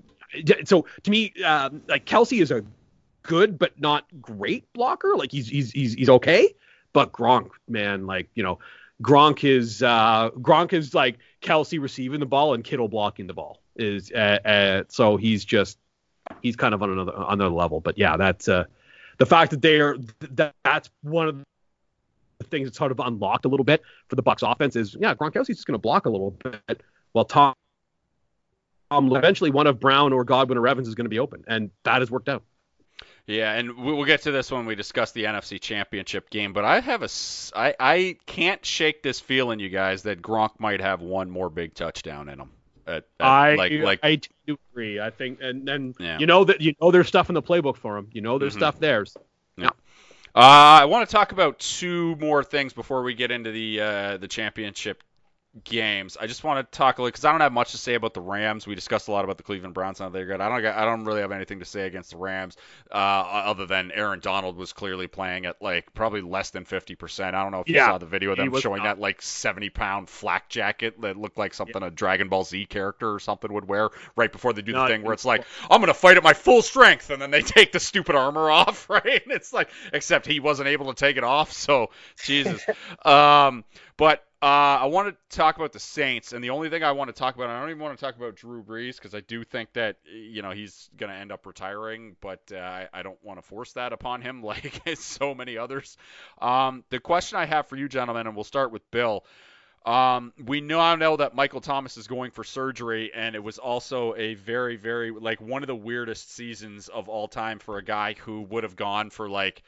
[0.65, 2.65] so to me, uh, like Kelce is a
[3.23, 5.17] good but not great blocker.
[5.17, 6.55] Like he's he's he's he's okay,
[6.93, 8.59] but Gronk, man, like you know,
[9.03, 13.61] Gronk is uh, Gronk is like Kelce receiving the ball and Kittle blocking the ball.
[13.77, 15.79] Is uh, uh, so he's just
[16.41, 17.81] he's kind of on another on another level.
[17.81, 18.65] But yeah, that's uh,
[19.19, 19.97] the fact that they are
[20.63, 21.45] that's one of
[22.39, 25.15] the things that's sort of unlocked a little bit for the Bucks offense is yeah,
[25.15, 27.55] Gronkowski's just going to block a little bit while Tom
[28.91, 31.71] um, eventually one of Brown or Godwin or Evans is going to be open, and
[31.85, 32.43] that has worked out.
[33.27, 36.53] Yeah, and we'll get to this when we discuss the NFC Championship game.
[36.53, 37.09] But I have a,
[37.57, 41.75] I, I can't shake this feeling, you guys, that Gronk might have one more big
[41.75, 42.51] touchdown in him.
[42.87, 45.01] At, at, I like, like, I do agree.
[45.01, 46.21] I think, and then yeah.
[46.21, 48.09] you know that you know there's stuff in the playbook for him.
[48.13, 48.61] You know there's mm-hmm.
[48.61, 49.05] stuff there.
[49.05, 49.23] Yeah.
[50.37, 54.17] Uh, I want to talk about two more things before we get into the uh,
[54.19, 55.03] the championship
[55.65, 57.95] games, I just want to talk a little because I don't have much to say
[57.95, 58.67] about the Rams.
[58.67, 60.01] We discussed a lot about the Cleveland Browns.
[60.01, 60.41] Now they're good.
[60.41, 60.65] I don't.
[60.67, 62.57] I don't really have anything to say against the Rams,
[62.91, 67.35] uh, other than Aaron Donald was clearly playing at like probably less than 50%.
[67.35, 68.97] I don't know if you saw the video of them showing not.
[68.97, 73.13] that like 70 pound flak jacket that looked like something a Dragon Ball Z character
[73.13, 75.95] or something would wear right before they do the thing where it's like I'm gonna
[75.95, 79.23] fight at my full strength, and then they take the stupid armor off, right?
[79.23, 81.91] And it's like, except he wasn't able to take it off, so
[82.25, 82.65] Jesus.
[83.05, 83.65] um,
[83.97, 87.09] but uh, I want to talk about the Saints, and the only thing I want
[87.09, 89.43] to talk about, I don't even want to talk about Drew Brees because I do
[89.43, 93.41] think that you know he's gonna end up retiring, but uh, I, I don't want
[93.41, 95.97] to force that upon him like so many others.
[96.41, 99.25] Um, the question I have for you, gentlemen, and we'll start with Bill.
[99.85, 104.15] Um, we now know that Michael Thomas is going for surgery, and it was also
[104.15, 108.15] a very, very like one of the weirdest seasons of all time for a guy
[108.21, 109.65] who would have gone for like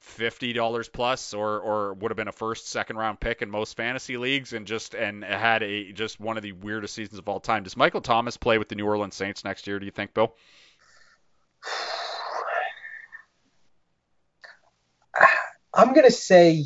[0.00, 3.76] fifty dollars plus, or or would have been a first, second round pick in most
[3.76, 7.40] fantasy leagues, and just and had a just one of the weirdest seasons of all
[7.40, 7.62] time.
[7.62, 9.78] Does Michael Thomas play with the New Orleans Saints next year?
[9.78, 10.34] Do you think, Bill?
[15.74, 16.64] I'm gonna say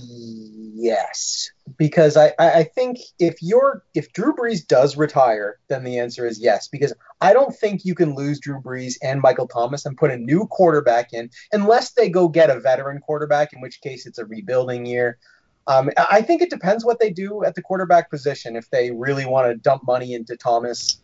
[0.82, 6.26] yes because I, I think if you're if Drew Brees does retire, then the answer
[6.26, 9.96] is yes because I don't think you can lose Drew Brees and Michael Thomas and
[9.96, 14.06] put a new quarterback in unless they go get a veteran quarterback, in which case
[14.06, 15.18] it's a rebuilding year.
[15.66, 19.26] Um, I think it depends what they do at the quarterback position if they really
[19.26, 21.00] want to dump money into Thomas.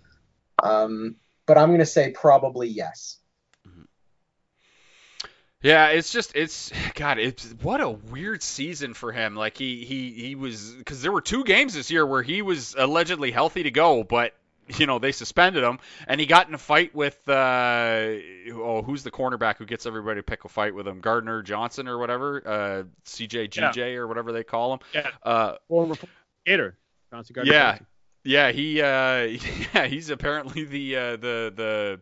[0.62, 3.18] Um, but I'm gonna say probably yes.
[5.62, 9.34] Yeah, it's just it's God, it's what a weird season for him.
[9.34, 12.76] Like he he he was because there were two games this year where he was
[12.78, 14.34] allegedly healthy to go, but
[14.76, 18.06] you know they suspended him, and he got in a fight with uh
[18.54, 21.88] oh who's the cornerback who gets everybody to pick a fight with him, Gardner Johnson
[21.88, 24.78] or whatever, uh CJGJ or whatever they call him.
[24.94, 25.08] Yeah.
[25.24, 25.96] Uh, Former
[26.46, 26.76] skater,
[27.10, 27.70] Chauncey Gardner Yeah.
[27.72, 27.86] Johnson.
[28.24, 28.86] yeah, he uh
[29.74, 32.00] yeah he's apparently the uh, the the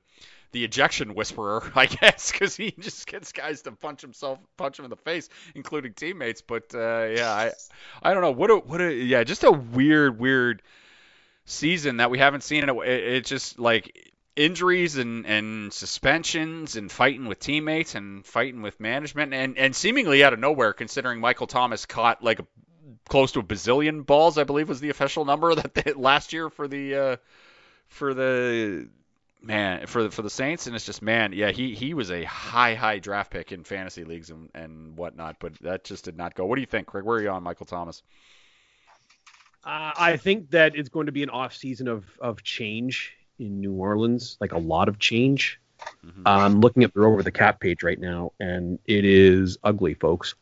[0.56, 4.86] the ejection whisperer, I guess, because he just gets guys to punch himself, punch him
[4.86, 6.40] in the face, including teammates.
[6.40, 7.52] But uh, yeah, I,
[8.02, 10.62] I don't know what a what a yeah, just a weird weird
[11.44, 17.26] season that we haven't seen it, it just like injuries and and suspensions and fighting
[17.26, 21.86] with teammates and fighting with management and and seemingly out of nowhere considering Michael Thomas
[21.86, 22.46] caught like a,
[23.08, 26.50] close to a bazillion balls I believe was the official number that they, last year
[26.50, 27.16] for the uh
[27.88, 28.88] for the
[29.46, 32.24] man for the for the Saints, and it's just man, yeah, he he was a
[32.24, 36.34] high high draft pick in fantasy leagues and and whatnot, but that just did not
[36.34, 36.44] go.
[36.44, 37.04] What do you think, Craig?
[37.04, 38.02] Where are you on Michael Thomas?
[39.64, 43.60] Uh, I think that it's going to be an off season of of change in
[43.60, 45.60] New Orleans, like a lot of change.
[46.04, 46.22] Mhm.
[46.24, 50.34] I'm looking at their over the cap page right now, and it is ugly, folks.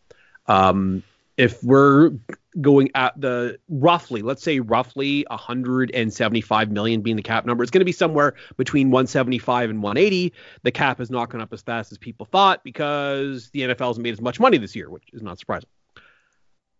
[0.47, 1.03] Um,
[1.37, 2.12] if we're
[2.61, 7.81] going at the roughly, let's say roughly 175 million being the cap number, it's going
[7.81, 10.33] to be somewhere between 175 and 180.
[10.62, 14.05] The cap has not gone up as fast as people thought because the NFL hasn't
[14.05, 15.69] made as much money this year, which is not surprising.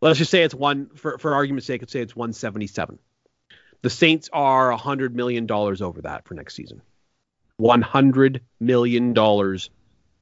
[0.01, 1.81] Let's just say it's one for for argument's sake.
[1.81, 2.99] Let's say it's 177.
[3.83, 6.83] The Saints are 100 million dollars over that for next season.
[7.57, 9.71] 100 million dollars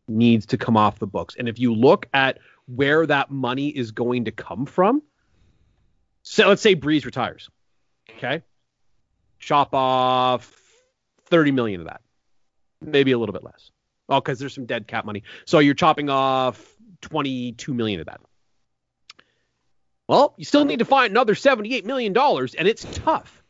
[0.08, 1.34] needs to come off the books.
[1.38, 5.02] And if you look at where that money is going to come from,
[6.22, 7.48] so let's say Brees retires.
[8.16, 8.42] Okay.
[9.38, 10.54] Chop off
[11.26, 12.00] 30 million of that.
[12.80, 13.70] Maybe a little bit less.
[14.08, 15.22] Oh, because there's some dead cap money.
[15.44, 18.20] So you're chopping off 22 million of that.
[20.08, 23.42] Well, you still need to find another 78 million dollars, and it's tough.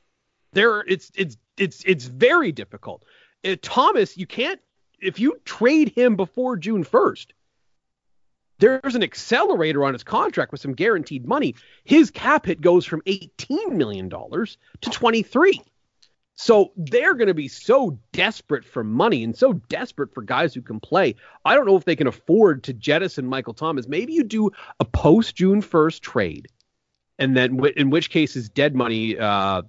[0.53, 3.05] There, it's it's it's it's very difficult.
[3.45, 4.61] Uh, Thomas, you can't
[5.01, 7.27] if you trade him before June 1st.
[8.59, 11.57] There's an accelerator on his contract with some guaranteed money.
[11.85, 15.61] His cap hit goes from 18 million dollars to 23.
[16.35, 20.63] So they're going to be so desperate for money and so desperate for guys who
[20.63, 21.15] can play.
[21.45, 23.87] I don't know if they can afford to jettison Michael Thomas.
[23.87, 26.49] Maybe you do a post June 1st trade,
[27.19, 29.63] and then w- in which case his dead money uh,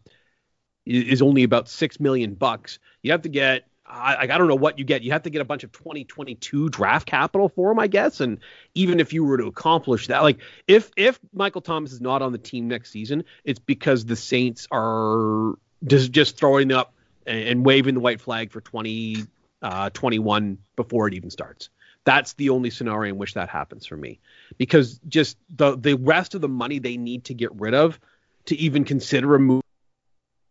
[0.85, 2.79] is only about six million bucks.
[3.01, 3.67] You have to get.
[3.85, 5.03] I, I don't know what you get.
[5.03, 8.21] You have to get a bunch of 2022 draft capital for him, I guess.
[8.21, 8.39] And
[8.75, 12.31] even if you were to accomplish that, like if if Michael Thomas is not on
[12.31, 16.93] the team next season, it's because the Saints are just just throwing up
[17.25, 19.25] and, and waving the white flag for 20
[19.61, 21.69] uh, 21 before it even starts.
[22.05, 24.19] That's the only scenario in which that happens for me,
[24.57, 27.99] because just the the rest of the money they need to get rid of
[28.45, 29.61] to even consider a move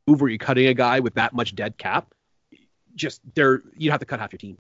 [0.07, 2.15] where you're cutting a guy with that much dead cap,
[2.95, 4.59] just there you'd have to cut half your team.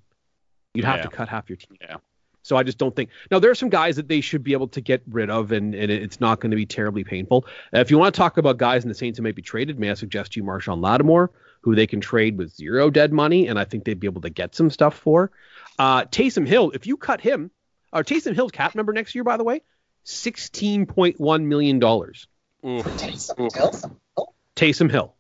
[0.75, 1.03] You'd have Yeah.
[1.03, 1.77] to cut half your team.
[1.81, 1.97] Yeah.
[2.45, 3.11] So I just don't think.
[3.31, 5.75] Now there are some guys that they should be able to get rid of, and,
[5.75, 7.47] and it's not going to be terribly painful.
[7.75, 9.79] Uh, if you want to talk about guys in the Saints who may be traded,
[9.79, 13.59] may I suggest you Marshon Lattimore, who they can trade with zero dead money, and
[13.61, 15.31] I think they'd be able to get some stuff for.
[15.79, 17.53] Uh, Taysom Hill, if you cut him,
[17.93, 19.63] or Taysom Hill's cap number next year, by the way,
[20.03, 22.27] sixteen point one million dollars.
[22.67, 22.85] Oof.
[22.99, 24.35] Taysom Hill?
[24.57, 25.15] Taysom Hill.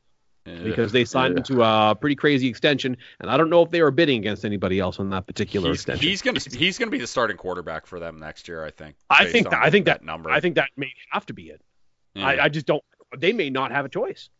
[0.44, 0.62] Yeah.
[0.64, 3.80] because they signed him to a pretty crazy extension, and I don't know if they
[3.80, 6.08] were bidding against anybody else on that particular he's, extension.
[6.08, 8.96] he's gonna he's gonna be the starting quarterback for them next year, I think.
[9.08, 10.30] I think that I think that, number.
[10.30, 11.60] I think that may have to be it.
[12.14, 12.26] Yeah.
[12.26, 12.82] I, I just don't.
[13.16, 14.30] They may not have a choice.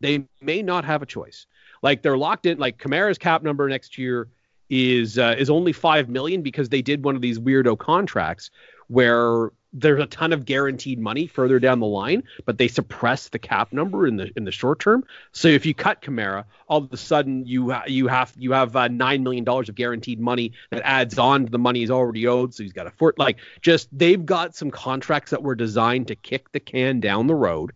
[0.00, 1.46] They may not have a choice.
[1.82, 2.58] Like they're locked in.
[2.58, 4.28] Like Kamara's cap number next year
[4.70, 8.50] is uh, is only five million because they did one of these weirdo contracts
[8.86, 13.38] where there's a ton of guaranteed money further down the line, but they suppress the
[13.38, 15.04] cap number in the in the short term.
[15.32, 18.74] So if you cut Kamara, all of a sudden you ha- you have you have
[18.74, 22.26] uh, nine million dollars of guaranteed money that adds on to the money he's already
[22.26, 22.54] owed.
[22.54, 26.16] So he's got a fort like just they've got some contracts that were designed to
[26.16, 27.72] kick the can down the road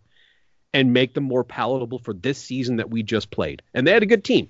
[0.73, 3.61] and make them more palatable for this season that we just played.
[3.73, 4.49] And they had a good team,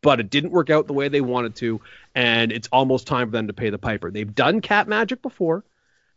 [0.00, 1.80] but it didn't work out the way they wanted to,
[2.14, 4.12] and it's almost time for them to pay the piper.
[4.12, 5.64] They've done cap magic before.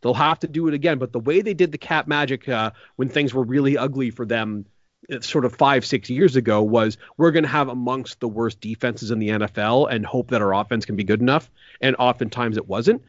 [0.00, 2.70] They'll have to do it again, but the way they did the cap magic uh,
[2.96, 4.66] when things were really ugly for them,
[5.12, 8.60] uh, sort of five, six years ago, was we're going to have amongst the worst
[8.60, 11.50] defenses in the NFL and hope that our offense can be good enough.
[11.80, 13.02] And oftentimes it wasn't.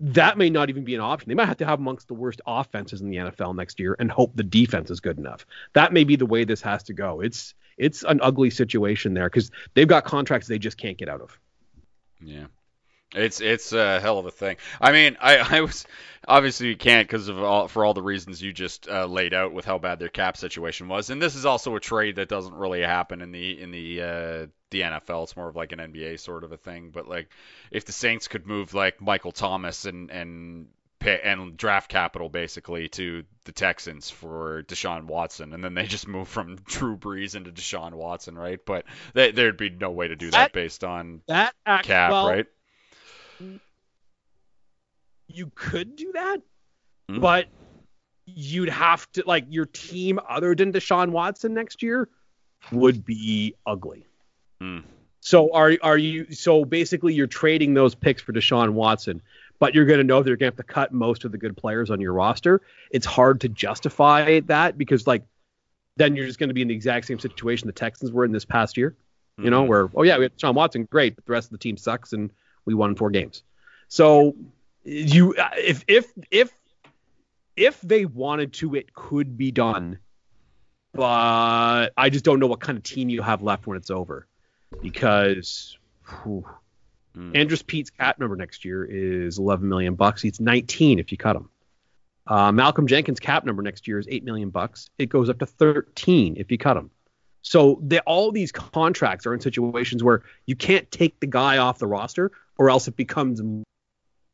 [0.00, 1.28] That may not even be an option.
[1.28, 4.10] They might have to have amongst the worst offenses in the NFL next year and
[4.10, 5.46] hope the defense is good enough.
[5.74, 7.20] That may be the way this has to go.
[7.20, 11.20] It's it's an ugly situation there because they've got contracts they just can't get out
[11.20, 11.38] of.
[12.20, 12.46] Yeah.
[13.14, 14.56] It's it's a hell of a thing.
[14.80, 15.86] I mean, I, I was
[16.26, 19.52] obviously you can't because of all for all the reasons you just uh, laid out
[19.52, 22.54] with how bad their cap situation was, and this is also a trade that doesn't
[22.54, 25.24] really happen in the in the uh, the NFL.
[25.24, 26.90] It's more of like an NBA sort of a thing.
[26.90, 27.28] But like,
[27.70, 30.68] if the Saints could move like Michael Thomas and and
[31.04, 36.28] and draft capital basically to the Texans for Deshaun Watson, and then they just move
[36.28, 38.60] from Drew Brees into Deshaun Watson, right?
[38.64, 42.12] But they, there'd be no way to do that That- based on That act, cap,
[42.12, 42.46] well, right?
[45.34, 46.38] You could do that,
[47.08, 47.20] Hmm.
[47.20, 47.46] but
[48.26, 52.08] you'd have to like your team other than Deshaun Watson next year
[52.70, 54.06] would be ugly.
[54.60, 54.78] Hmm.
[55.20, 59.20] So are are you so basically you're trading those picks for Deshaun Watson,
[59.58, 61.56] but you're going to know they're going to have to cut most of the good
[61.56, 62.60] players on your roster.
[62.90, 65.22] It's hard to justify that because like
[65.96, 68.32] then you're just going to be in the exact same situation the Texans were in
[68.32, 68.96] this past year.
[69.38, 69.68] You know, Mhm.
[69.68, 72.12] where oh yeah, we had Deshaun Watson, great, but the rest of the team sucks
[72.12, 72.30] and
[72.64, 73.42] we won four games.
[73.88, 74.36] So
[74.84, 76.52] you if if if
[77.56, 79.98] if they wanted to, it could be done.
[80.92, 84.26] But I just don't know what kind of team you have left when it's over,
[84.82, 85.76] because
[86.22, 86.44] whew,
[87.16, 87.36] Mm.
[87.36, 90.24] Andrus Peat's cap number next year is 11 million bucks.
[90.24, 91.48] It's 19 if you cut him.
[92.26, 94.88] Uh, Malcolm Jenkins' cap number next year is 8 million bucks.
[94.98, 96.90] It goes up to 13 if you cut him.
[97.42, 101.78] So they, all these contracts are in situations where you can't take the guy off
[101.78, 103.42] the roster, or else it becomes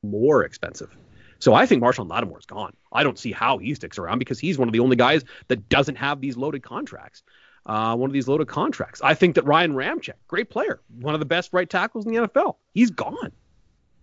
[0.03, 0.95] more expensive.
[1.41, 2.75] So I think Marshall Lattimore's gone.
[2.93, 5.69] I don't see how he sticks around because he's one of the only guys that
[5.69, 7.23] doesn't have these loaded contracts.
[7.67, 9.01] Uh, one of these loaded contracts.
[9.03, 12.27] I think that Ryan Ramczyk, great player, one of the best right tackles in the
[12.27, 13.33] NFL, he's gone.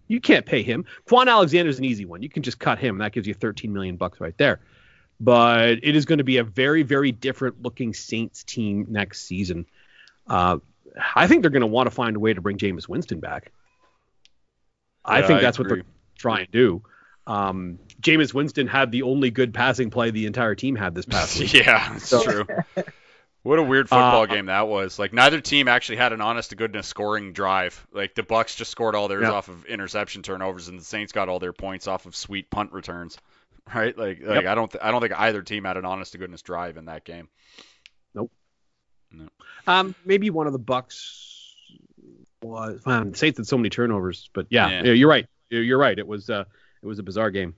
[0.08, 0.86] You can't pay him.
[1.10, 2.22] Kwon Alexander's an easy one.
[2.22, 2.96] You can just cut him.
[2.96, 4.60] And that gives you 13 million bucks right there.
[5.20, 9.66] But it is going to be a very, very different looking Saints team next season.
[10.28, 10.58] Uh,
[11.16, 13.52] I think they're going to want to find a way to bring Jameis Winston back.
[15.06, 15.84] I Yeah, think I that's what they're
[16.18, 16.84] trying to do.
[17.28, 21.40] Um, Jameis Winston had the only good passing play the entire team had this past
[21.40, 21.54] week.
[21.54, 22.46] yeah, that's So- true.
[23.44, 24.98] What a weird football Uh, game that was.
[24.98, 27.86] Like neither team actually had an honest to goodness scoring drive.
[27.92, 29.34] Like the Bucks just scored all theirs Yeah.
[29.34, 32.72] off of interception turnovers, and the Saints got all their points off of sweet punt
[32.74, 33.18] returns.
[33.74, 33.98] Right?
[33.98, 36.44] Like, like I don't th- I don't think either team had an honest to goodness
[36.44, 37.28] drive in that game.
[38.14, 38.32] Nope.
[39.68, 41.35] Um, maybe one of the Bucks
[42.46, 42.86] was.
[42.86, 44.92] Man, Saints had so many turnovers, but yeah, Yeah.
[44.94, 45.28] you're right.
[45.50, 45.98] You're you're right.
[45.98, 46.46] It was uh,
[46.82, 47.56] it was a bizarre game.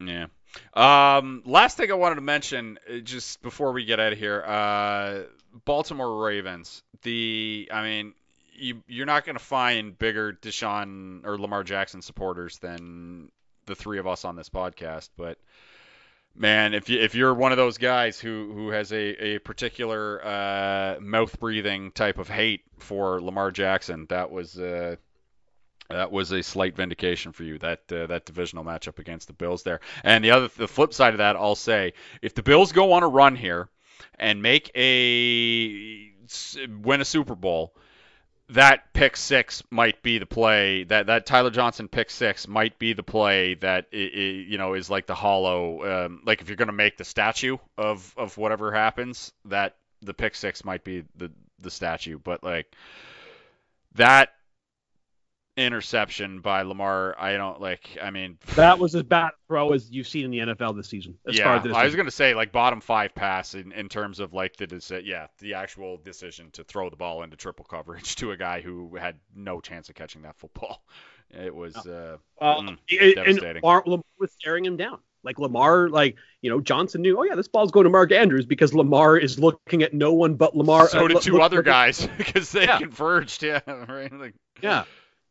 [0.00, 0.26] Yeah.
[0.74, 4.42] Um, last thing I wanted to mention, uh, just before we get out of here,
[4.42, 5.20] uh,
[5.64, 6.82] Baltimore Ravens.
[7.02, 8.14] The, I mean,
[8.54, 13.30] you you're not going to find bigger Deshaun or Lamar Jackson supporters than
[13.66, 15.38] the three of us on this podcast, but
[16.38, 20.24] man, if you if you're one of those guys who who has a a particular
[20.24, 24.96] uh, mouth breathing type of hate for Lamar Jackson, that was uh,
[25.90, 29.62] that was a slight vindication for you that uh, that divisional matchup against the Bills
[29.62, 29.80] there.
[30.04, 33.02] And the other the flip side of that, I'll say, if the Bills go on
[33.02, 33.68] a run here
[34.18, 36.12] and make a
[36.82, 37.74] win a Super Bowl,
[38.50, 42.94] that pick six might be the play that that Tyler Johnson pick six might be
[42.94, 44.00] the play that i i
[44.48, 48.14] you know is like the hollow um, like if you're to make the statue of
[48.16, 51.30] of whatever happens that the pick six might be the
[51.60, 52.18] the statue.
[52.18, 52.72] But like
[53.94, 54.34] that
[55.58, 59.90] interception by Lamar I don't like I mean That was as bad a throw as
[59.90, 61.18] you've seen in the NFL this season.
[61.26, 63.72] As yeah far as this I was going to say like bottom five pass in,
[63.72, 67.36] in terms of like the deci- yeah the actual decision to throw the ball into
[67.36, 70.82] triple coverage to a guy who had no chance of catching that football
[71.30, 73.46] it was uh Well, Mm, devastating.
[73.46, 74.98] and Lamar, Lamar was staring him down.
[75.24, 77.18] Like Lamar, like you know, Johnson knew.
[77.18, 80.36] Oh yeah, this ball's going to Mark Andrews because Lamar is looking at no one
[80.36, 80.88] but Lamar.
[80.88, 82.78] so uh, did two look- other guys because they Yeah.
[82.78, 83.42] converged.
[83.42, 84.12] Yeah, right.
[84.12, 84.84] Like, Yeah,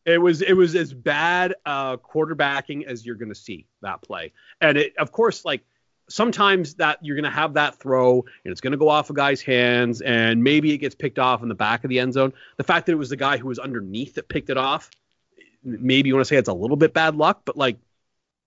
[0.08, 4.32] it was it was as bad uh, quarterbacking as you're going to see that play,
[4.62, 5.64] and it of course like
[6.10, 9.14] sometimes that you're going to have that throw and it's going to go off a
[9.14, 12.32] guy's hands and maybe it gets picked off in the back of the end zone.
[12.56, 14.90] The fact that it was the guy who was underneath that picked it off,
[15.66, 17.78] maybe you want to say it's a little bit bad luck, but like,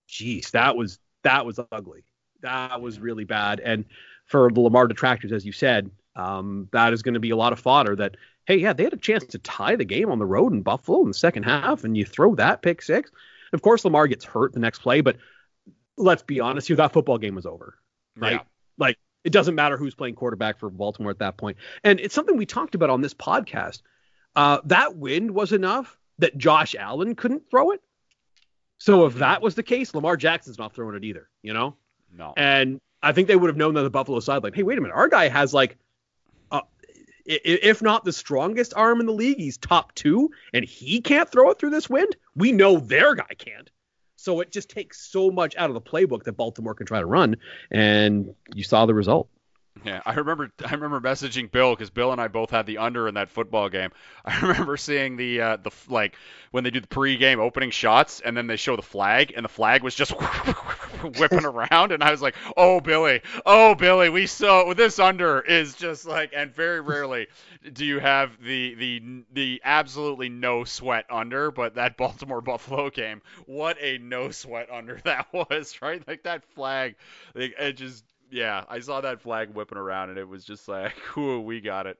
[0.07, 2.03] geez, that was that was ugly.
[2.41, 3.59] That was really bad.
[3.59, 3.85] And
[4.25, 7.53] for the Lamar detractors, as you said, um, that is going to be a lot
[7.53, 7.95] of fodder.
[7.95, 10.61] That hey, yeah, they had a chance to tie the game on the road in
[10.61, 13.11] Buffalo in the second half, and you throw that pick six.
[13.53, 15.17] Of course, Lamar gets hurt the next play, but
[15.97, 17.77] let's be honest here, that football game was over.
[18.15, 18.33] Right.
[18.33, 18.39] yeah.
[18.77, 21.57] Like it doesn't matter who's playing quarterback for Baltimore at that point.
[21.83, 23.81] And it's something we talked about on this podcast.
[24.35, 27.81] Uh, that wind was enough that Josh Allen couldn't throw it.
[28.77, 31.75] So if that was the case, Lamar Jackson's not throwing it either, you know?
[32.11, 32.33] No.
[32.35, 34.81] And I think they would have known that the Buffalo side, like, hey, wait a
[34.81, 35.77] minute, our guy has like,
[37.25, 41.49] if not the strongest arm in the league, he's top two, and he can't throw
[41.51, 42.15] it through this wind.
[42.35, 43.69] We know their guy can't.
[44.15, 47.05] So it just takes so much out of the playbook that Baltimore can try to
[47.05, 47.37] run,
[47.71, 49.29] and you saw the result.
[49.83, 50.51] Yeah, I remember.
[50.63, 53.69] I remember messaging Bill because Bill and I both had the under in that football
[53.69, 53.89] game.
[54.25, 56.15] I remember seeing the uh, the like
[56.51, 59.49] when they do the pre-game opening shots and then they show the flag and the
[59.49, 60.11] flag was just
[61.17, 65.75] whipping around and I was like, oh Billy, oh Billy, we so this under is
[65.75, 67.27] just like and very rarely
[67.73, 73.21] do you have the the the absolutely no sweat under, but that Baltimore Buffalo game,
[73.45, 76.05] what a no sweat under that was, right?
[76.07, 76.95] Like that flag,
[77.35, 80.93] like, it just yeah, I saw that flag whipping around and it was just like,
[81.15, 81.97] whoo, we got it.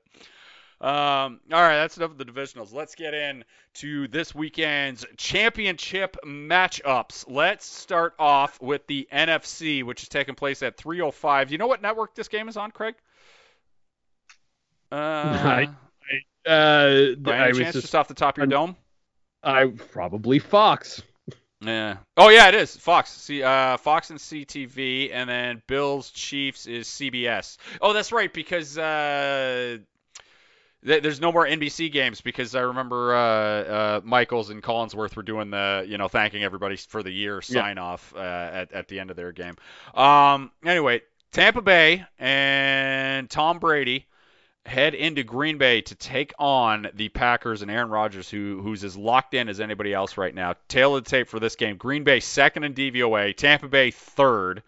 [0.82, 2.72] Um, all right, that's enough of the divisionals.
[2.72, 7.24] Let's get in to this weekend's championship matchups.
[7.28, 11.46] Let's start off with the NFC, which is taking place at 3:05.
[11.48, 12.96] Do you know what network this game is on, Craig?
[14.90, 15.68] Uh, I-
[16.44, 18.76] Uh, by I any was chance, just, just off the top of your dome?
[19.44, 21.00] I probably Fox.
[21.60, 21.98] Yeah.
[22.16, 23.10] Oh yeah, it is Fox.
[23.12, 27.56] See, uh, Fox and CTV, and then Bills Chiefs is CBS.
[27.80, 29.78] Oh, that's right, because uh,
[30.82, 35.50] there's no more NBC games because I remember uh, uh, Michaels and Collinsworth were doing
[35.50, 39.10] the, you know, thanking everybody for the year sign off uh, at at the end
[39.10, 39.56] of their game.
[39.94, 40.50] Um.
[40.64, 44.06] Anyway, Tampa Bay and Tom Brady
[44.64, 48.96] head into Green Bay to take on the Packers and Aaron Rodgers, who who's as
[48.96, 50.54] locked in as anybody else right now.
[50.68, 54.62] Tail of the tape for this game: Green Bay second in DVOA, Tampa Bay third.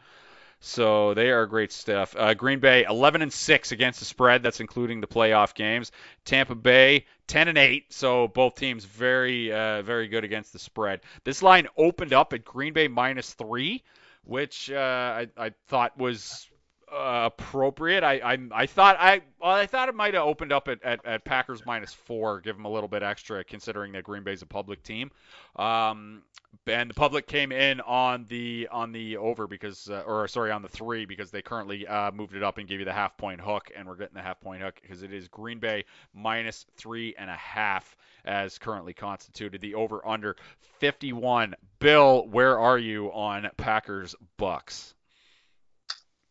[0.67, 2.17] So they are great stuff.
[2.19, 4.43] Uh, Green Bay 11 and six against the spread.
[4.43, 5.93] That's including the playoff games.
[6.25, 7.93] Tampa Bay 10 and eight.
[7.93, 11.03] So both teams very uh, very good against the spread.
[11.23, 13.85] This line opened up at Green Bay minus three,
[14.25, 16.49] which uh, I, I thought was
[16.93, 18.03] uh, appropriate.
[18.03, 21.05] I, I I thought I well, I thought it might have opened up at, at,
[21.05, 24.47] at Packers minus four, give them a little bit extra considering that Green Bay's a
[24.47, 25.11] public team.
[25.57, 26.23] Um,
[26.67, 30.63] and the public came in on the on the over because uh, or sorry on
[30.63, 33.41] the three because they currently uh, moved it up and gave you the half point
[33.41, 37.15] hook and we're getting the half point hook because it is Green Bay minus three
[37.19, 39.61] and a half as currently constituted.
[39.61, 40.37] The over under
[40.79, 41.55] 51.
[41.79, 44.94] Bill, where are you on Packers Bucks?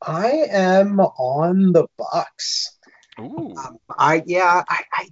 [0.06, 2.78] I am on the Bucks.
[3.20, 3.56] Ooh.
[3.58, 5.08] Um, I yeah, I, I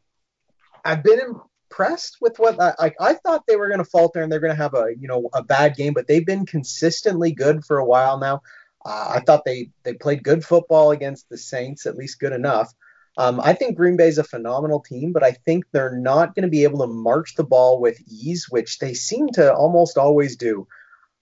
[0.83, 2.95] I've been impressed with what I like.
[2.99, 5.29] I thought they were going to falter and they're going to have a you know
[5.33, 8.41] a bad game, but they've been consistently good for a while now.
[8.83, 12.73] Uh, I thought they they played good football against the Saints, at least good enough.
[13.17, 16.43] Um, I think Green Bay is a phenomenal team, but I think they're not going
[16.43, 20.37] to be able to march the ball with ease, which they seem to almost always
[20.37, 20.67] do.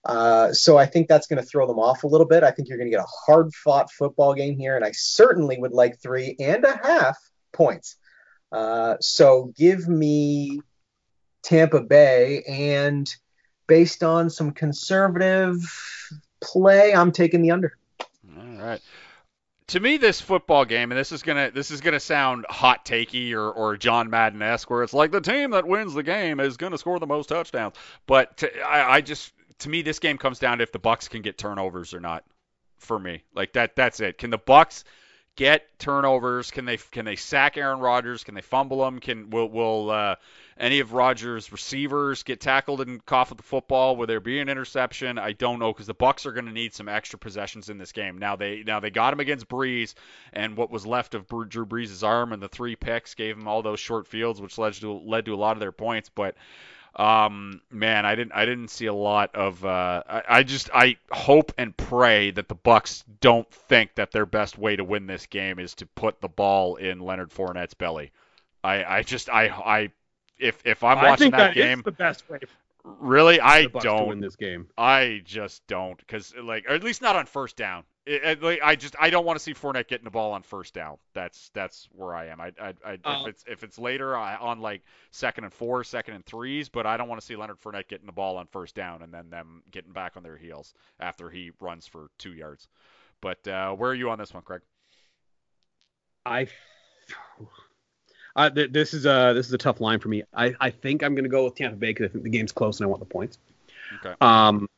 [0.04, 2.42] Uh, so I think that's going to throw them off a little bit.
[2.42, 5.58] I think you're going to get a hard fought football game here, and I certainly
[5.58, 7.18] would like three and a half
[7.52, 7.96] points.
[8.50, 10.60] Uh, so give me
[11.42, 13.12] Tampa Bay, and
[13.66, 15.56] based on some conservative
[16.40, 17.76] play, I'm taking the under.
[18.36, 18.80] All right.
[19.68, 23.32] to me this football game and this is gonna this is gonna sound hot takey
[23.32, 26.56] or, or John Madden esque where it's like the team that wins the game is
[26.56, 27.74] gonna score the most touchdowns.
[28.06, 31.08] But to, I, I just to me this game comes down to if the Bucks
[31.08, 32.24] can get turnovers or not.
[32.78, 34.16] For me, like that that's it.
[34.16, 34.84] Can the Bucks
[35.36, 36.50] get turnovers?
[36.50, 38.24] Can they can they sack Aaron Rodgers?
[38.24, 39.00] Can they fumble him?
[39.00, 40.16] Can will will uh,
[40.58, 43.96] any of Rodgers' receivers get tackled and cough with the football?
[43.96, 45.18] Will there be an interception?
[45.18, 47.92] I don't know because the Bucks are going to need some extra possessions in this
[47.92, 48.18] game.
[48.18, 49.94] Now they now they got him against Brees,
[50.32, 53.62] and what was left of Drew Brees' arm and the three picks gave him all
[53.62, 56.08] those short fields, which led to led to a lot of their points.
[56.08, 56.34] But
[56.96, 59.64] um, man, I didn't I didn't see a lot of.
[59.64, 64.26] Uh, I, I just I hope and pray that the Bucks don't think that their
[64.26, 68.12] best way to win this game is to put the ball in Leonard Fournette's belly.
[68.64, 69.90] I I just I I
[70.38, 72.40] if if I'm I watching think that, that game, the best way
[72.84, 74.08] really I the Bucks to don't.
[74.08, 74.68] win this game.
[74.76, 77.84] I just don't, because like, or at least not on first down.
[78.06, 80.74] It, it- I just I don't want to see Fournette getting the ball on first
[80.74, 80.96] down.
[81.14, 82.40] That's that's where I am.
[82.40, 85.84] I, I, I Uh, if it's if it's later I, on like second and four,
[85.84, 88.46] second and threes, but I don't want to see Leonard Fournette getting the ball on
[88.46, 92.32] first down and then them getting back on their heels after he runs for two
[92.32, 92.68] yards.
[93.20, 94.62] But uh, where are you on this one, Craig?
[96.24, 96.48] I,
[98.34, 100.22] I th- this is a this is a tough line for me.
[100.34, 102.52] I, I think I'm going to go with Tampa Bay because I think the game's
[102.52, 103.38] close and I want the points.
[103.96, 104.14] Okay.
[104.20, 104.68] Um,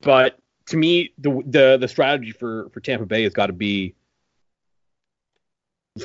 [0.00, 0.38] but
[0.72, 3.94] to me, the the the strategy for for Tampa Bay has got to be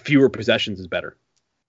[0.04, 1.18] fewer possessions is better.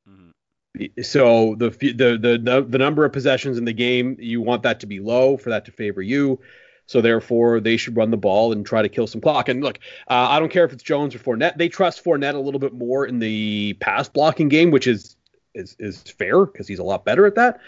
[0.09, 1.05] Mhm.
[1.05, 4.81] So the, the the the the number of possessions in the game, you want that
[4.81, 6.41] to be low for that to favor you.
[6.87, 9.49] So therefore, they should run the ball and try to kill some clock.
[9.49, 9.79] And look,
[10.09, 11.57] uh, I don't care if it's Jones or Fournette.
[11.57, 15.15] They trust Fournette a little bit more in the pass blocking game, which is
[15.55, 17.61] is is fair because he's a lot better at that.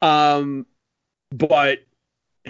[0.00, 0.64] Um,
[1.30, 1.80] but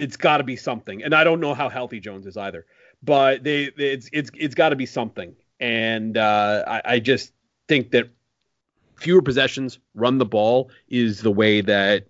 [0.01, 1.03] it's got to be something.
[1.03, 2.65] And I don't know how healthy Jones is either.
[3.01, 5.35] But they, it's it's it's got to be something.
[5.59, 7.31] And uh, I, I just
[7.67, 8.09] think that
[8.95, 12.07] fewer possessions, run the ball is the way that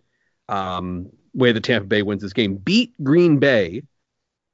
[0.48, 2.56] um, way that Tampa Bay wins this game.
[2.56, 3.84] Beat Green Bay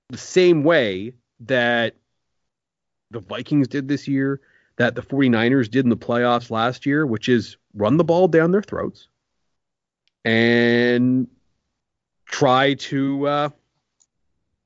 [0.09, 1.95] the same way that
[3.11, 4.41] the Vikings did this year,
[4.77, 8.51] that the 49ers did in the playoffs last year, which is run the ball down
[8.51, 9.07] their throats
[10.25, 11.27] and
[12.26, 13.49] try to uh,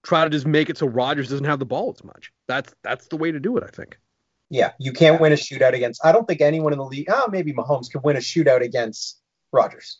[0.03, 2.31] try to just make it so Rodgers doesn't have the ball as much.
[2.47, 3.99] That's that's the way to do it, I think.
[4.49, 6.03] Yeah, you can't win a shootout against.
[6.03, 7.07] I don't think anyone in the league.
[7.09, 9.19] Oh, maybe Mahomes can win a shootout against
[9.51, 9.99] Rodgers.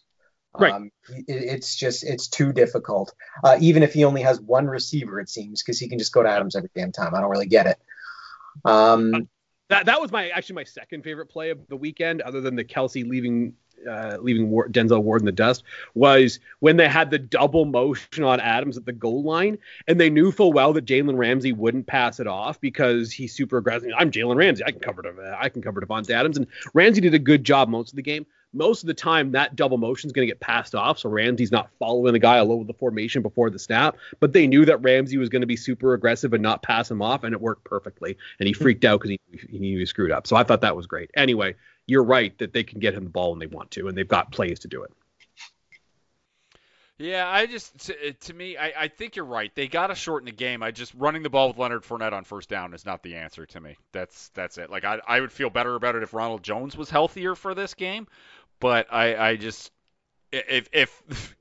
[0.57, 0.74] Right.
[0.74, 3.14] Um, it, it's just it's too difficult.
[3.43, 6.24] Uh, even if he only has one receiver, it seems, because he can just go
[6.24, 7.14] to Adams every damn time.
[7.14, 7.78] I don't really get it.
[8.66, 9.30] Um,
[9.70, 12.64] That that was my actually my second favorite play of the weekend, other than the
[12.64, 13.53] Kelce leaving
[13.88, 15.63] uh, leaving War- Denzel Ward in the dust,
[15.93, 19.57] was when they had the double motion on Adams at the goal line,
[19.88, 23.57] and they knew full well that Jalen Ramsey wouldn't pass it off because he's super
[23.57, 23.91] aggressive.
[23.97, 24.63] I'm Jalen Ramsey.
[24.65, 27.69] I can cover Dev- I can cover Davante Adams, and Ramsey did a good job
[27.69, 28.25] most of the game.
[28.51, 31.51] Most of the time, that double motion is going to get passed off, so Ramsey's
[31.51, 33.95] not following the guy all over the formation before the snap.
[34.19, 36.99] But they knew that Ramsey was going to be super aggressive and not pass him
[36.99, 38.17] off, and it worked perfectly.
[38.39, 40.25] And he freaked out because he, he knew he screwed up.
[40.25, 41.11] So I thought that was great.
[41.15, 41.53] Anyway,
[41.89, 44.07] you're right that they can get him the ball when they want to, and they've
[44.07, 44.91] got plays to do it.
[46.99, 49.53] Yeah, I just to, uh, to me, I, I think you're right.
[49.55, 50.61] They got to shorten the game.
[50.61, 53.45] I just running the ball with Leonard Fournette on first down is not the answer
[53.45, 53.77] to me.
[53.93, 54.69] That's that's it.
[54.69, 57.73] Like I I would feel better about it if Ronald Jones was healthier for this
[57.73, 58.05] game,
[58.59, 59.71] but I I just
[60.33, 61.01] if if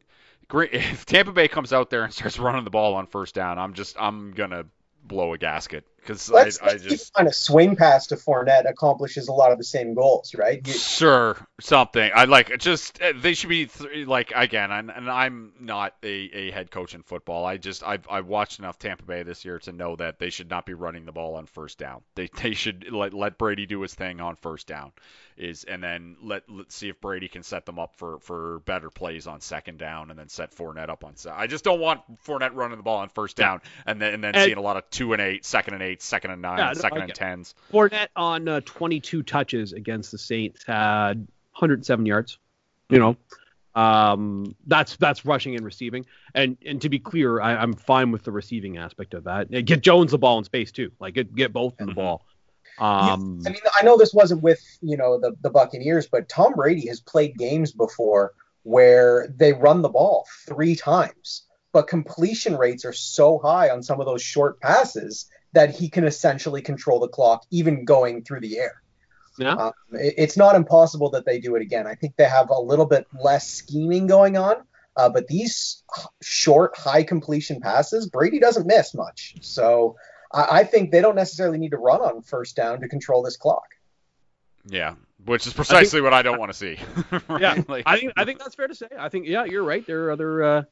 [0.54, 3.74] if Tampa Bay comes out there and starts running the ball on first down, I'm
[3.74, 4.64] just I'm gonna
[5.02, 9.32] blow a gasket because I, I just kind of swing pass to Fournette accomplishes a
[9.32, 10.66] lot of the same goals, right?
[10.66, 12.10] You- Sure, something.
[12.14, 14.70] I like just uh, they should be th- like again.
[14.70, 17.44] And, and I'm not a, a head coach in football.
[17.44, 20.50] I just I've I've watched enough Tampa Bay this year to know that they should
[20.50, 22.02] not be running the ball on first down.
[22.14, 24.92] They they should let let Brady do his thing on first down,
[25.36, 28.90] is and then let let's see if Brady can set them up for for better
[28.90, 31.16] plays on second down and then set Fournette up on.
[31.16, 34.24] Se- I just don't want Fournette running the ball on first down and then and
[34.24, 36.58] then And- seeing a lot of two and eight, second and eight, second and nine,
[36.58, 37.54] Yeah, second I and get- tens.
[37.72, 41.18] Fournette on uh, 22 touches against the Saints had
[41.52, 42.38] 107 yards.
[42.90, 43.16] You know,
[43.74, 46.06] um, that's that's rushing and receiving.
[46.34, 49.50] And and to be clear, I, I'm fine with the receiving aspect of that.
[49.64, 50.90] Get Jones the ball in space too.
[50.98, 51.96] Like get get both in the Mhm.
[51.96, 52.24] ball.
[52.78, 56.54] Um, I mean, I know this wasn't with you know the the Buccaneers, but Tom
[56.54, 58.32] Brady has played games before
[58.62, 63.98] where they run the ball three times, but completion rates are so high on some
[64.00, 68.58] of those short passes that he can essentially control the clock, even going through the
[68.58, 68.82] air.
[69.38, 69.52] yeah.
[69.54, 71.86] Um, it- it's not impossible that they do it again.
[71.86, 74.56] I think they have a little bit less scheming going on,
[74.96, 75.82] uh, but these
[76.20, 79.36] short, high completion passes, Brady doesn't miss much.
[79.42, 79.96] So
[80.32, 83.36] I, I think they don't necessarily need to run on first down to control this
[83.36, 83.68] clock.
[84.66, 86.76] Yeah, which is precisely what I don't want to see.
[87.10, 87.22] right?
[87.40, 88.88] Yeah, Like- I think I think that's fair to say.
[88.98, 89.86] I think yeah, you're right.
[89.86, 90.62] There are other uh,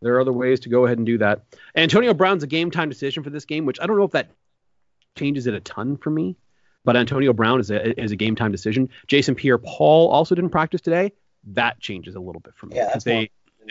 [0.00, 1.42] there are other ways to go ahead and do that.
[1.74, 4.30] Antonio Brown's a game time decision for this game, which I don't know if that
[5.16, 6.36] changes it a ton for me.
[6.84, 8.88] But Antonio Brown is a is a game time decision.
[9.08, 11.12] Jason Pierre-Paul also didn't practice today.
[11.52, 13.28] That changes a little bit for me Yeah, because that's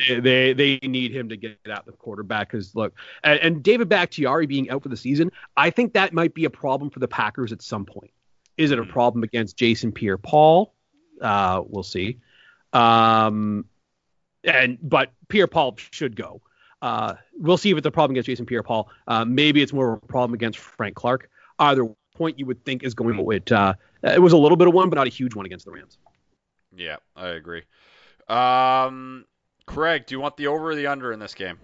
[0.07, 2.51] they, they they need him to get out the quarterback.
[2.51, 6.33] Because look, and, and David Bakhtiari being out for the season, I think that might
[6.33, 8.11] be a problem for the Packers at some point.
[8.57, 8.89] Is it a Hmm.
[8.91, 10.73] problem against Jason Pierre-Paul?
[11.21, 12.19] Uh, we'll see.
[12.73, 13.65] Um,
[14.43, 16.41] and but Pierre-Paul should go.
[16.81, 18.89] Uh, we'll see if it's a problem against Jason Pierre-Paul.
[19.07, 21.29] Uh, maybe it's more of a problem against Frank Clark.
[21.59, 23.19] Either point you would think is going.
[23.31, 23.73] It uh,
[24.03, 25.97] it was a little bit of one, but not a huge one against the Rams.
[26.75, 27.63] yeah, I agree.
[28.27, 29.25] Um,
[29.65, 31.57] Craig, do you want the over or the under in this game?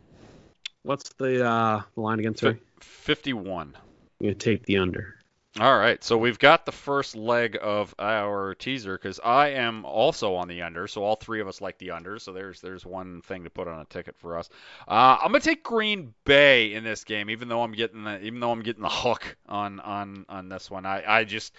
[0.84, 2.42] What's the uh, the line against?
[2.42, 3.76] Sorry, 51.
[3.76, 3.82] I'm
[4.22, 5.16] gonna take the under.
[5.60, 10.34] All right, so we've got the first leg of our teaser because I am also
[10.34, 12.18] on the under, so all three of us like the under.
[12.18, 14.50] So there's there's one thing to put on a ticket for us.
[14.88, 18.40] Uh, I'm gonna take Green Bay in this game, even though I'm getting the even
[18.40, 20.88] though I'm getting the hook on on on this one.
[20.88, 21.54] I I just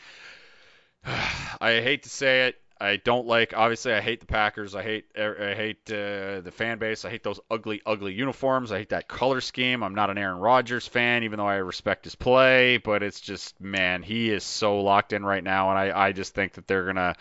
[1.05, 2.61] I hate to say it.
[2.81, 3.55] I don't like.
[3.57, 4.75] Obviously, I hate the Packers.
[4.75, 5.05] I hate.
[5.17, 7.05] I hate uh, the fan base.
[7.05, 8.73] I hate those ugly, ugly uniforms.
[8.73, 9.83] I hate that color scheme.
[9.83, 12.79] I'm not an Aaron Rodgers fan, even though I respect his play.
[12.79, 16.35] But it's just, man, he is so locked in right now, and I, I just
[16.35, 17.15] think that they're gonna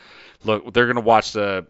[0.43, 0.73] look.
[0.73, 1.67] They're gonna watch the.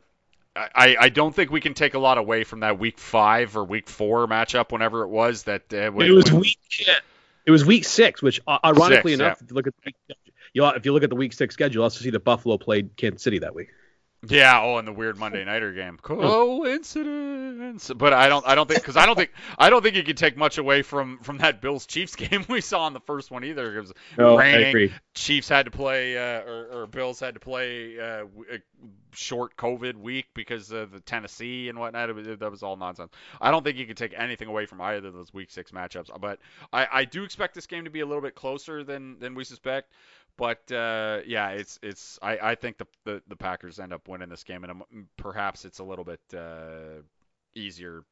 [0.55, 3.63] I, I don't think we can take a lot away from that week five or
[3.63, 5.43] week four matchup, whenever it was.
[5.43, 6.59] That uh, when, it was when- week.
[7.45, 10.17] It was week six, which uh, ironically Six, enough, you look at the week,
[10.53, 12.95] you if you look at the week six schedule, you'll also see that Buffalo played
[12.95, 13.69] Kansas City that week.
[14.25, 15.97] Yeah, oh, and the weird Monday nighter game.
[16.01, 20.03] Coincidence, but I don't, I don't think, because I don't think, I don't think you
[20.03, 23.31] can take much away from from that Bills Chiefs game we saw in the first
[23.31, 23.75] one either.
[23.77, 24.67] It was No, I raining.
[24.69, 24.93] agree.
[25.13, 28.59] Chiefs had to play, uh, or, or Bills had to play uh, a
[29.11, 32.09] short COVID week because of the Tennessee and whatnot.
[32.09, 33.11] It was, that was all nonsense.
[33.41, 36.09] I don't think you can take anything away from either of those Week Six matchups.
[36.19, 36.39] But
[36.71, 39.43] I, I do expect this game to be a little bit closer than than we
[39.43, 39.91] suspect.
[40.37, 44.29] But uh, yeah, it's it's I, I think the, the the Packers end up winning
[44.29, 44.81] this game, and
[45.17, 47.01] perhaps it's a little bit uh,
[47.55, 48.03] easier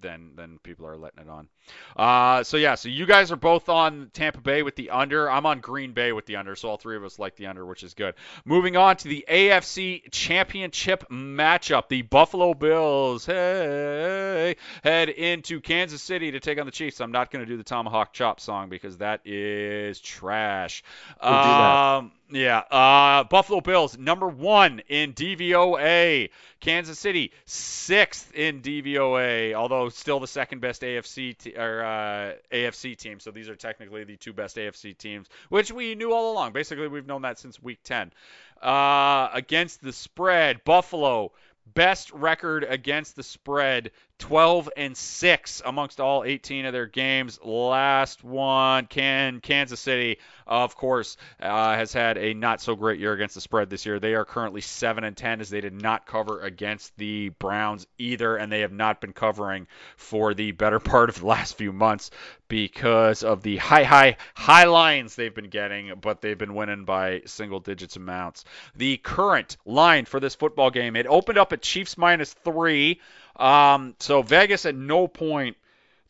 [0.00, 1.48] than than people are letting it on.
[1.96, 5.30] Uh, so yeah, so you guys are both on Tampa Bay with the under.
[5.30, 6.56] I'm on Green Bay with the under.
[6.56, 8.14] So all three of us like the under, which is good.
[8.44, 16.32] Moving on to the AFC Championship matchup, the Buffalo Bills hey head into Kansas City
[16.32, 17.00] to take on the Chiefs.
[17.00, 20.82] I'm not going to do the Tomahawk Chop song because that is trash.
[21.20, 21.28] That.
[21.28, 26.30] Um, yeah, uh, Buffalo Bills number one in DVOA.
[26.60, 32.96] Kansas City sixth in DVOA, although still the second best AFC te- or uh, AFC
[32.96, 33.20] team.
[33.20, 36.52] So these are technically the two best AFC teams, which we knew all along.
[36.52, 38.12] Basically, we've known that since Week 10.
[38.60, 41.32] Uh, against the spread, Buffalo
[41.74, 43.90] best record against the spread
[44.22, 47.40] 12 and 6 amongst all 18 of their games.
[47.42, 53.12] Last one can kansas city of course uh, has had a not so great year
[53.14, 53.98] against the spread this year.
[53.98, 58.36] They are currently 7 and 10 as they did not cover against the browns either
[58.36, 59.66] and they have not been covering
[59.96, 62.12] for the better part of the last few months
[62.46, 67.22] because of the high high high lines they've been getting but they've been winning by
[67.26, 68.44] single digits amounts.
[68.76, 73.00] The current line for this football game it opened up at chiefs minus three
[73.36, 75.56] um, so Vegas at no point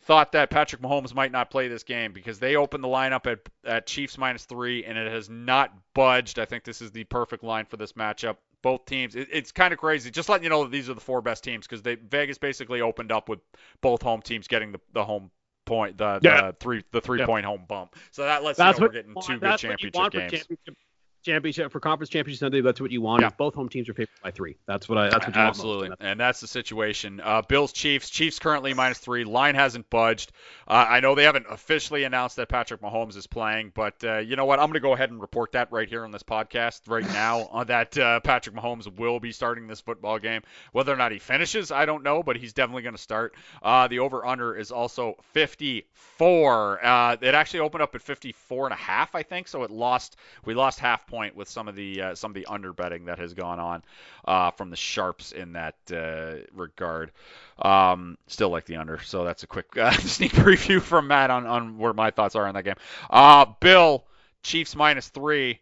[0.04, 3.38] thought that Patrick Mahomes might not play this game because they opened the lineup at,
[3.64, 6.38] at Chiefs minus three and it has not budged.
[6.38, 8.36] I think this is the perfect line for this matchup.
[8.62, 10.10] Both teams, it, it's kind of crazy.
[10.10, 12.80] Just letting you know that these are the four best teams because they Vegas basically
[12.80, 13.40] opened up with
[13.80, 15.30] both home teams getting the, the home
[15.64, 16.50] point, the, Yeah.
[16.50, 17.26] the three the three Yeah.
[17.26, 17.94] point home bump.
[18.10, 20.32] So that lets That's you know we're getting two good championship games.
[20.32, 20.76] championship,
[21.22, 22.60] championship for conference championship Sunday.
[22.60, 23.22] That's what you want.
[23.22, 23.28] Yeah.
[23.28, 24.56] If both home teams are favored by three.
[24.66, 25.08] That's what I.
[25.08, 26.10] That's what you Absolutely, want most.
[26.10, 27.20] and that's the situation.
[27.22, 28.10] Uh, Bills Chiefs.
[28.10, 29.24] Chiefs currently minus three.
[29.24, 30.32] Line hasn't budged.
[30.66, 34.36] Uh, I know they haven't officially announced that Patrick Mahomes is playing, but uh, you
[34.36, 34.58] know what?
[34.58, 37.40] I'm going to go ahead and report that right here on this podcast right now
[37.52, 40.42] uh, that uh, Patrick Mahomes will be starting this football game.
[40.72, 43.34] Whether or not he finishes, I don't know, but he's definitely going to start.
[43.62, 46.84] Uh, the over under is also 54.
[46.84, 49.48] Uh, it actually opened up at 54 and a half, I think.
[49.48, 50.16] So it lost.
[50.44, 53.18] We lost half point with some of the uh, some of the under betting that
[53.18, 53.82] has gone on
[54.24, 57.12] uh, from the sharps in that uh, regard.
[57.58, 61.46] Um, still like the under, so that's a quick uh, sneak preview from Matt on,
[61.46, 62.76] on where my thoughts are on that game.
[63.10, 64.04] Uh, Bill,
[64.42, 65.60] Chiefs minus three.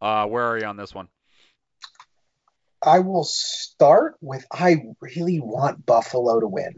[0.00, 1.08] Uh, where are you on this one?
[2.84, 6.74] I will start with I really want Buffalo to win.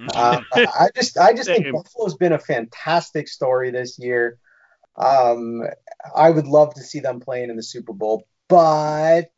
[0.00, 0.10] Mm-hmm.
[0.14, 4.38] Uh, I just I just think Buffalo's been a fantastic story this year.
[4.96, 5.62] Um,
[6.14, 9.32] I would love to see them playing in the Super Bowl, but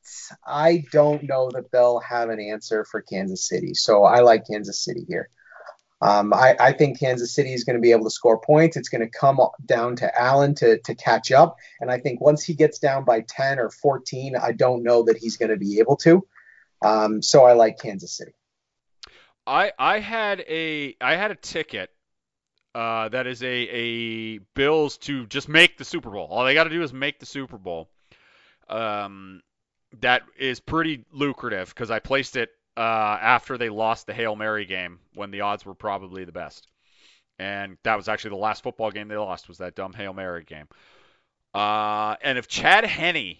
[0.46, 3.74] I don't know that they'll have an answer for Kansas City.
[3.74, 5.30] So I like Kansas City here.
[6.02, 8.76] Um, I, I, think Kansas City is going to be able to score points.
[8.76, 11.56] It's going to come down to Allen to, to catch up.
[11.80, 15.16] And I think once he gets down by 10 or 14, I don't know that
[15.16, 16.26] he's going to be able to.
[16.84, 18.32] Um, so I like Kansas City.
[19.46, 21.90] I I had a I had a ticket
[22.76, 26.28] uh, that is a a Bills to just make the Super Bowl.
[26.30, 27.88] All they got to do is make the Super Bowl.
[28.68, 29.40] Um,
[30.00, 34.66] that is pretty lucrative because I placed it uh, after they lost the Hail Mary
[34.66, 36.68] game when the odds were probably the best,
[37.38, 40.44] and that was actually the last football game they lost was that dumb Hail Mary
[40.44, 40.68] game.
[41.54, 43.38] Uh, and if Chad Henne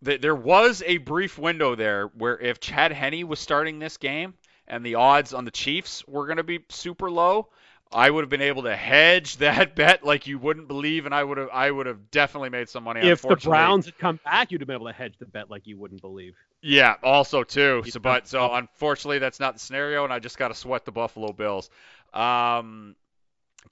[0.00, 4.34] there was a brief window there where if Chad Henne was starting this game
[4.68, 7.48] and the odds on the Chiefs were going to be super low,
[7.94, 11.22] I would have been able to hedge that bet like you wouldn't believe, and I
[11.22, 13.00] would have I would have definitely made some money.
[13.00, 15.66] If the Browns had come back, you'd have been able to hedge the bet like
[15.66, 16.34] you wouldn't believe.
[16.60, 17.84] Yeah, also too.
[17.88, 20.92] So, but so unfortunately, that's not the scenario, and I just got to sweat the
[20.92, 21.70] Buffalo Bills.
[22.12, 22.96] Um,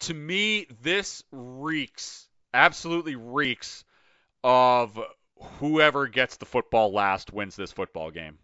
[0.00, 3.84] to me, this reeks, absolutely reeks
[4.44, 4.98] of
[5.58, 8.38] whoever gets the football last wins this football game.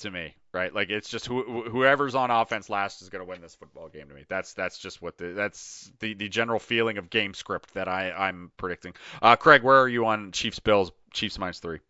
[0.00, 0.74] To me, right?
[0.74, 4.08] Like it's just who, whoever's on offense last is going to win this football game.
[4.08, 7.74] To me, that's that's just what the that's the, the general feeling of game script
[7.74, 8.94] that I I'm predicting.
[9.20, 10.90] Uh, Craig, where are you on Chiefs Bills?
[11.12, 11.80] Chiefs minus three.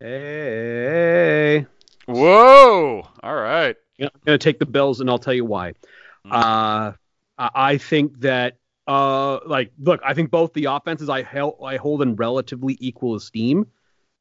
[0.00, 1.66] Hey.
[2.06, 3.06] Whoa!
[3.22, 3.76] All right.
[4.00, 5.72] I'm going to take the Bills, and I'll tell you why.
[6.26, 6.32] Mm.
[6.32, 6.92] Uh,
[7.38, 12.02] I think that uh, like, look, I think both the offenses I, held, I hold
[12.02, 13.66] in relatively equal esteem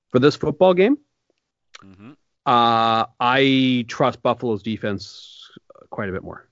[0.10, 0.97] for this football game.
[1.84, 2.11] Mm-hmm.
[2.45, 5.49] Uh, I trust Buffalo's defense
[5.89, 6.47] quite a bit more.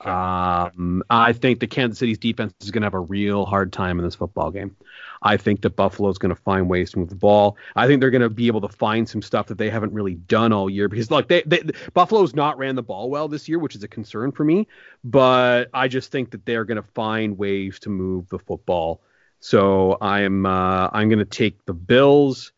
[0.00, 0.10] Okay.
[0.10, 3.98] Um, I think the Kansas City's defense is going to have a real hard time
[3.98, 4.76] in this football game.
[5.22, 7.56] I think that Buffalo's going to find ways to move the ball.
[7.76, 10.14] I think they're going to be able to find some stuff that they haven't really
[10.14, 11.62] done all year because look, they, they
[11.94, 14.66] Buffalo's not ran the ball well this year, which is a concern for me.
[15.04, 19.02] But I just think that they're going to find ways to move the football.
[19.38, 22.52] So I'm uh, I'm going to take the Bills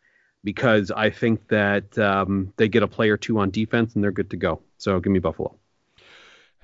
[0.45, 4.12] because I think that um, they get a play or two on defense and they're
[4.12, 4.62] good to go.
[4.78, 5.59] So give me Buffalo.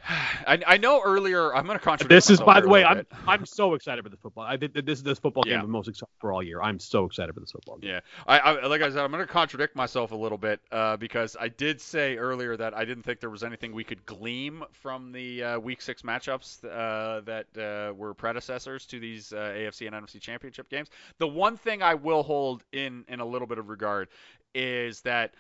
[0.09, 2.11] I, I know earlier I'm going to contradict.
[2.11, 4.44] This is, by the way, I'm I'm so excited for the football.
[4.44, 5.57] I think this is this football yeah.
[5.57, 6.61] game I'm most excited for all year.
[6.61, 7.90] I'm so excited for this football game.
[7.90, 10.96] Yeah, I, I like I said, I'm going to contradict myself a little bit uh,
[10.96, 14.62] because I did say earlier that I didn't think there was anything we could glean
[14.72, 19.86] from the uh, Week Six matchups uh, that uh, were predecessors to these uh, AFC
[19.86, 20.88] and NFC Championship games.
[21.18, 24.09] The one thing I will hold in in a little bit of regard
[24.55, 25.34] is that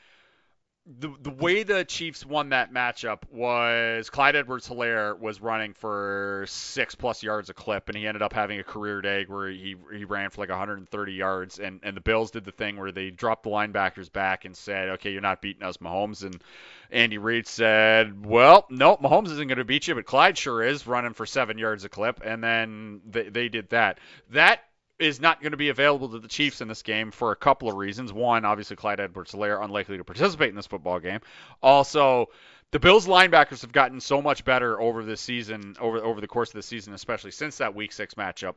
[0.86, 6.44] the the way the Chiefs won that matchup was Clyde Edwards Helaire was running for
[6.46, 9.76] six plus yards a clip, and he ended up having a career day where he
[9.92, 13.10] he ran for like 130 yards, and and the Bills did the thing where they
[13.10, 16.42] dropped the linebackers back and said, okay, you're not beating us, Mahomes, and
[16.90, 20.86] Andy Reid said, well, no, Mahomes isn't going to beat you, but Clyde sure is
[20.86, 24.00] running for seven yards a clip, and then they they did that.
[24.30, 24.60] That
[24.98, 27.68] is not going to be available to the Chiefs in this game for a couple
[27.68, 28.12] of reasons.
[28.12, 31.20] One, obviously Clyde Edwards-Helaire unlikely to participate in this football game.
[31.62, 32.28] Also,
[32.70, 36.50] the Bills linebackers have gotten so much better over this season, over over the course
[36.50, 38.54] of the season, especially since that Week Six matchup,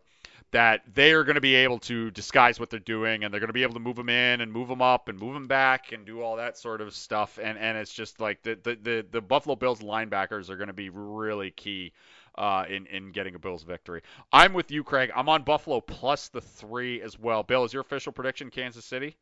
[0.52, 3.50] that they are going to be able to disguise what they're doing, and they're going
[3.50, 5.92] to be able to move them in and move them up and move them back
[5.92, 7.38] and do all that sort of stuff.
[7.42, 10.74] And and it's just like the the the, the Buffalo Bills linebackers are going to
[10.74, 11.94] be really key
[12.38, 14.02] uh, in in getting a Bills victory.
[14.32, 15.12] I'm with you, Craig.
[15.16, 17.44] I'm on Buffalo plus the three as well.
[17.44, 19.16] Bill, is your official prediction Kansas City?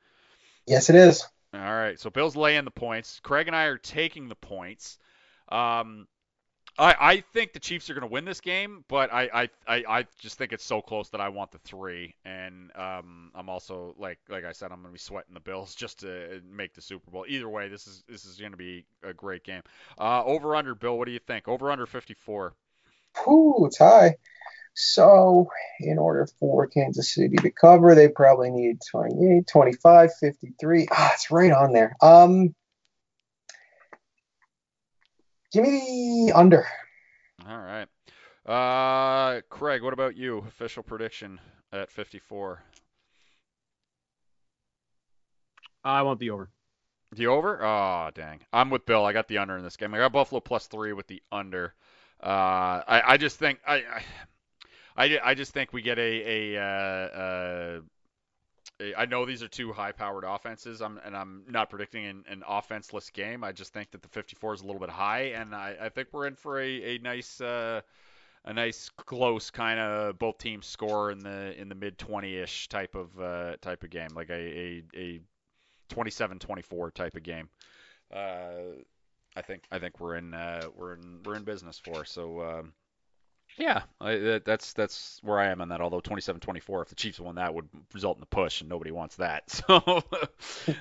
[0.66, 1.26] Yes, it is.
[1.54, 3.22] All right, so Bills lay in the points.
[3.24, 4.98] Craig and I are taking the points.
[5.48, 6.08] Um,
[6.78, 10.06] I, I think the Chiefs are going to win this game, but I, I, I,
[10.20, 14.20] just think it's so close that I want the three, and um, I'm also like
[14.28, 17.10] like I said, I'm going to be sweating the Bills just to make the Super
[17.12, 17.26] Bowl.
[17.28, 19.62] Either way, this is this is going to be a great game.
[19.98, 21.48] Uh, over under, Bill, what do you think?
[21.48, 22.54] Over under 54.
[23.24, 24.16] Whew, it's high.
[24.74, 25.50] So,
[25.80, 30.88] in order for Kansas City to cover, they probably need 28, 25, 53.
[30.92, 31.96] Ah, it's right on there.
[32.02, 32.54] Um,
[35.54, 36.68] give me the under.
[37.48, 37.88] All right.
[38.46, 40.40] Uh, Craig, what about you?
[40.40, 41.40] Official prediction
[41.72, 42.62] at 54.
[45.86, 46.50] I want the over.
[47.14, 47.64] The over?
[47.64, 48.42] Oh, dang.
[48.52, 49.06] I'm with Bill.
[49.06, 49.94] I got the under in this game.
[49.94, 51.74] I got Buffalo plus three with the under.
[52.26, 53.84] Uh, I, I just think I,
[54.98, 57.82] I, I just think we get a a, uh,
[58.80, 62.44] a I know these are two high-powered offenses, I'm, and I'm not predicting an, an
[62.48, 63.44] offenseless game.
[63.44, 66.10] I just think that the 54 is a little bit high, and I, I think
[66.12, 67.82] we're in for a, a nice uh,
[68.44, 72.96] a nice close kind of both teams score in the in the mid 20ish type
[72.96, 75.22] of uh, type of game, like a a, a
[75.90, 77.50] 27-24 type of game.
[78.12, 78.82] Uh,
[79.36, 82.06] I think I think we're in uh, we're in we're in business for.
[82.06, 82.74] So um,
[83.58, 85.82] yeah, I, that's that's where I am on that.
[85.82, 89.18] Although 27-24, if the Chiefs won that, would result in the push, and nobody wants
[89.18, 89.44] that.
[89.68, 90.04] So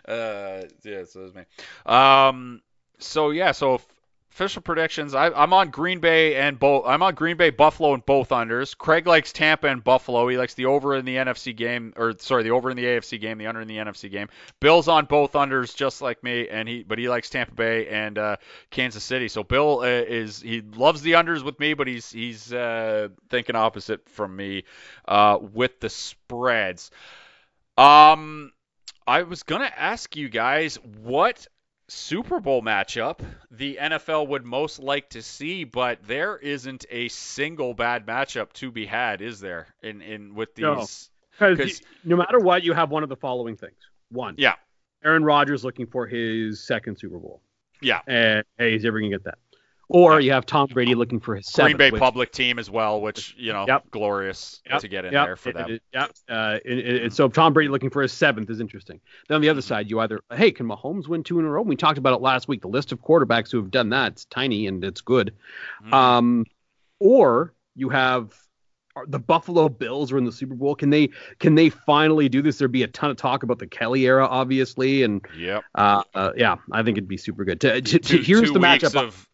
[0.09, 1.42] uh, yeah, so me.
[1.86, 2.62] Um,
[2.98, 3.86] so yeah, so if,
[4.35, 5.14] official predictions.
[5.14, 6.87] I, I'm on Green Bay and both.
[6.87, 8.76] I'm on Green Bay, Buffalo, and both unders.
[8.76, 10.26] Craig likes Tampa and Buffalo.
[10.26, 13.20] He likes the over in the NFC game, or sorry, the over in the AFC
[13.20, 14.28] game, the under in the NFC game.
[14.59, 18.18] Bill's on both unders, just like me, and he but he likes Tampa Bay and
[18.18, 18.37] uh,
[18.70, 19.28] Kansas City.
[19.28, 23.55] So Bill uh, is he loves the unders with me, but he's he's uh, thinking
[23.55, 24.64] opposite from me
[25.07, 26.91] uh, with the spreads.
[27.78, 28.53] Um,
[29.07, 30.74] I was gonna ask you guys
[31.05, 31.47] what
[31.89, 33.20] Super Bowl matchup
[33.51, 38.70] the NFL would most like to see, but there isn't a single bad matchup to
[38.70, 39.66] be had, is there?
[39.82, 40.76] In in with No.
[40.80, 43.76] these, Because 'Cause- no matter what, you have one of the following things.
[44.11, 44.55] One, yeah,
[45.05, 47.43] Aaron Rodgers looking for his second Super Bowl,
[47.82, 48.01] yeah.
[48.07, 49.39] and hey, he's ever gonna get that.
[49.89, 51.78] Or you have Tom Brady looking for his Green seventh.
[51.78, 53.91] Bay which- public team as well, which you know, Yep.
[53.91, 55.70] glorious Yep, to get in Yep, there for it- them.
[55.72, 56.11] it- Yep.
[56.28, 59.01] Uh, and, so Tom Brady looking for his seventh is interesting.
[59.28, 59.68] Then on the other Mm-hmm.
[59.68, 61.62] side, you either hey, can Mahomes win two in a row?
[61.62, 62.62] We talked about it last week.
[62.62, 65.35] The list of quarterbacks who have done that it's tiny and it's good.
[65.87, 65.93] Mhm.
[65.93, 66.47] Um,
[67.01, 68.32] or you have
[68.97, 70.76] are the Buffalo Bills are in the Super Bowl.
[70.76, 71.11] Can they
[71.41, 72.59] can they finally do this?
[72.59, 76.30] There'd be a ton of talk about the Kelly era, obviously, and yeah, uh, uh,
[76.37, 77.61] yeah, I think it'd be super good.
[77.62, 78.95] To, to, to- Two, here's two the matchup.
[78.95, 79.28] of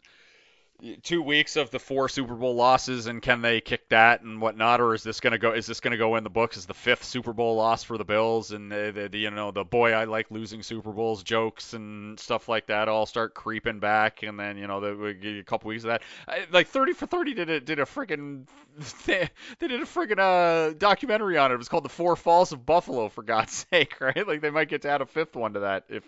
[1.03, 4.81] two weeks of the four Super Bowl losses, and can they kick that and whatnot,
[4.81, 5.51] or is this gonna go?
[5.53, 8.05] Is this gonna go in the books as the fifth Super Bowl loss for the
[8.05, 8.51] Bills?
[8.51, 12.19] And the, the, the you know the boy I like losing Super Bowls jokes and
[12.19, 15.83] stuff like that all start creeping back, and then you know the, a couple weeks
[15.83, 16.01] of that.
[16.27, 18.47] I, like 30 for 30 did a did a friggin'
[19.05, 19.29] they
[19.59, 21.55] did a friggin' uh, documentary on it.
[21.55, 24.27] It was called The Four Falls of Buffalo, for God's sake, right?
[24.27, 26.03] Like they might get to add a fifth one to that if.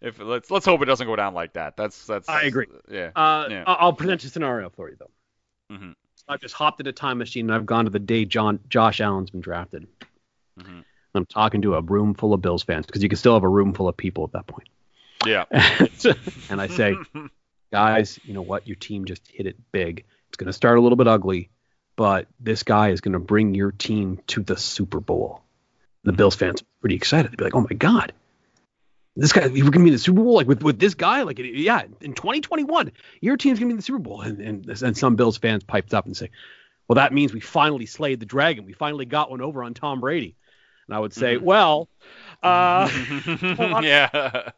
[0.00, 1.76] If let's let's hope it doesn't go down like that.
[1.76, 2.28] That's that's.
[2.28, 2.66] I agree.
[2.90, 3.10] Yeah.
[3.16, 3.64] Uh, Yeah.
[3.66, 5.74] I'll present a scenario for you though.
[5.74, 5.94] Mhm.
[6.28, 9.00] I've just hopped in a time machine and I've gone to the day John Josh
[9.00, 9.86] Allen's been drafted.
[10.60, 10.84] Mhm.
[11.14, 13.48] I'm talking to a room full of Bills fans because you can still have a
[13.48, 14.68] room full of people at that point.
[15.24, 15.44] Yeah.
[16.50, 16.94] and I say,
[17.72, 18.66] guys, you know what?
[18.66, 20.04] Your team just hit it big.
[20.28, 21.48] It's going to start a little bit ugly,
[21.96, 25.42] but this guy is going to bring your team to the Super Bowl.
[26.04, 27.30] The Bills fans are pretty excited.
[27.32, 28.12] They'd be like, oh my God.
[29.18, 31.38] This guy, we're gonna be in the Super Bowl, like with, with this guy, like
[31.38, 32.92] yeah, in 2021,
[33.22, 35.94] your team's gonna be in the Super Bowl, and and, and some Bills fans piped
[35.94, 36.30] up and say,
[36.86, 40.00] well, that means we finally slayed the dragon, we finally got one over on Tom
[40.00, 40.36] Brady,
[40.86, 41.88] and I would say, well,
[42.42, 42.90] uh,
[43.82, 44.50] yeah.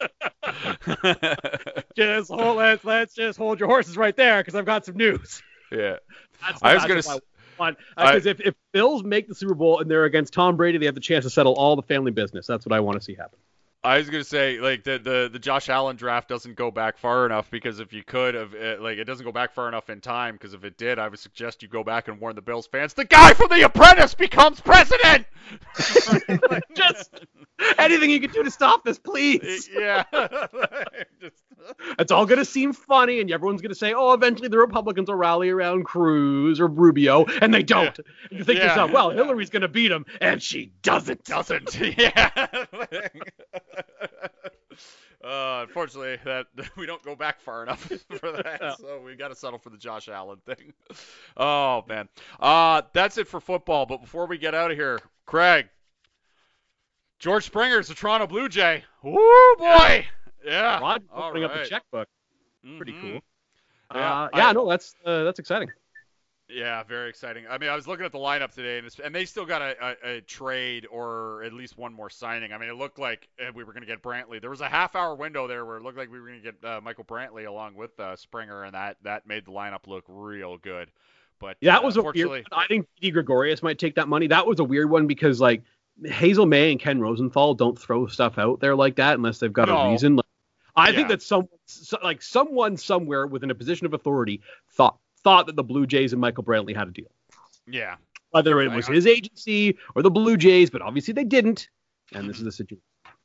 [1.97, 5.43] just hold let's let's just hold your horses right there because I've got some news.
[5.71, 5.97] yeah.
[6.41, 7.21] That's I was gonna what s-
[7.97, 10.87] I- Because if, if Bills make the Super Bowl and they're against Tom Brady, they
[10.87, 12.47] have the chance to settle all the family business.
[12.47, 13.39] That's what I want to see happen.
[13.85, 17.25] I was gonna say like the, the the Josh Allen draft doesn't go back far
[17.27, 20.01] enough because if you could have uh, like it doesn't go back far enough in
[20.01, 22.67] time because if it did I would suggest you go back and warn the Bills
[22.67, 25.27] fans the guy from The Apprentice becomes president.
[26.75, 27.25] Just
[27.79, 29.71] anything you can do to stop this, please.
[29.73, 30.03] yeah.
[31.21, 31.43] Just-
[31.99, 35.09] It's all going to seem funny, and everyone's going to say, "Oh, eventually the Republicans
[35.09, 37.99] will rally around Cruz or Rubio," and they don't.
[37.99, 38.71] And you think to Yeah.
[38.71, 41.25] yourself, "Well, Hillary's going to beat him," and she doesn't.
[41.25, 41.79] doesn't.
[41.99, 42.47] Yeah.
[45.25, 46.47] uh, unfortunately, that
[46.77, 47.81] we don't go back far enough
[48.21, 48.75] for that, Yeah.
[48.77, 50.73] so we got to settle for the Josh Allen thing.
[51.37, 52.09] Oh man,
[52.41, 53.87] uh, that's it for football.
[53.87, 55.69] But before we get out of here, Craig,
[57.19, 58.85] George Springer's a Toronto Blue Jay.
[59.03, 60.07] Woo boy.
[60.45, 60.79] Yeah.
[60.81, 62.09] Rod opening up the checkbook.
[62.77, 63.01] Pretty Mhm.
[63.01, 63.21] cool.
[63.95, 65.71] Yeah, uh, I- yeah, no, that's uh, that's exciting.
[66.51, 67.45] Yeah, very exciting.
[67.49, 69.77] I mean, I was looking at the lineup today, and, and they still got a,
[69.83, 72.55] a, a trade or at least one more signing.
[72.55, 74.41] I mean, it looked like uh, we were going to get Brantley.
[74.41, 76.65] There was a half-hour window there where it looked like we were going to get
[76.65, 80.57] uh, Michael Brantley along with uh, Springer, and that that made the lineup look real
[80.57, 80.91] good.
[81.39, 82.17] But Yeah, uh, that was a weird.
[82.17, 82.65] unfortunately, One.
[82.65, 84.27] I think Didi Gregorius might take that money.
[84.27, 85.63] That was a weird one because like
[86.03, 89.69] Hazel Mae and Ken Rosenthal don't throw stuff out there like that unless they've got
[89.69, 89.83] No.
[89.83, 90.17] a reason.
[90.17, 90.25] Like,
[90.75, 90.97] I Yeah.
[90.97, 94.41] think that some so, like someone somewhere within a position of authority
[94.71, 97.11] thought thought that the Blue Jays and Michael Brantley had a deal.
[97.67, 97.97] yeah,
[98.31, 101.69] Whether it was his agency or the Blue Jays, but obviously they didn't.
[102.13, 102.83] And this is the situation.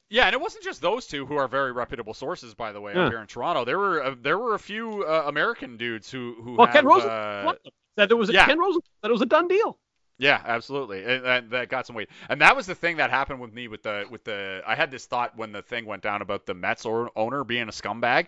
[0.09, 2.93] yeah, and it wasn't just those two who are very reputable sources, by the way,
[2.93, 3.05] Yeah.
[3.05, 3.63] up here in Toronto.
[3.65, 6.85] There were uh, there were a few uh, American dudes who who Well, have, Ken
[6.85, 7.53] Rosenthal uh,
[7.97, 8.45] said there was a yeah.
[8.45, 9.77] Ken Rosenthal said it was a done deal.
[10.19, 11.03] Yeah, absolutely.
[11.03, 12.07] And that, that got some weight.
[12.29, 14.91] And that was the thing that happened with me with the with the I had
[14.91, 18.27] this thought when the thing went down about the Mets or, owner being a scumbag.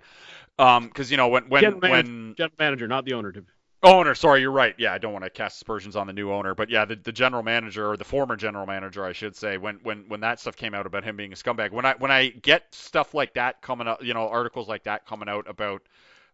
[0.57, 3.31] Um cuz you know when when General when manager, general manager, not the owner.
[3.33, 3.43] To,
[3.85, 4.75] Owner, sorry, you're right.
[4.79, 7.13] Yeah, I don't want to cast aspersions on the new owner, but yeah, the, the
[7.13, 10.57] general manager or the former general manager, I should say, when when when that stuff
[10.57, 13.61] came out about him being a scumbag, when I when I get stuff like that
[13.63, 15.83] coming up, you know, articles like that coming out about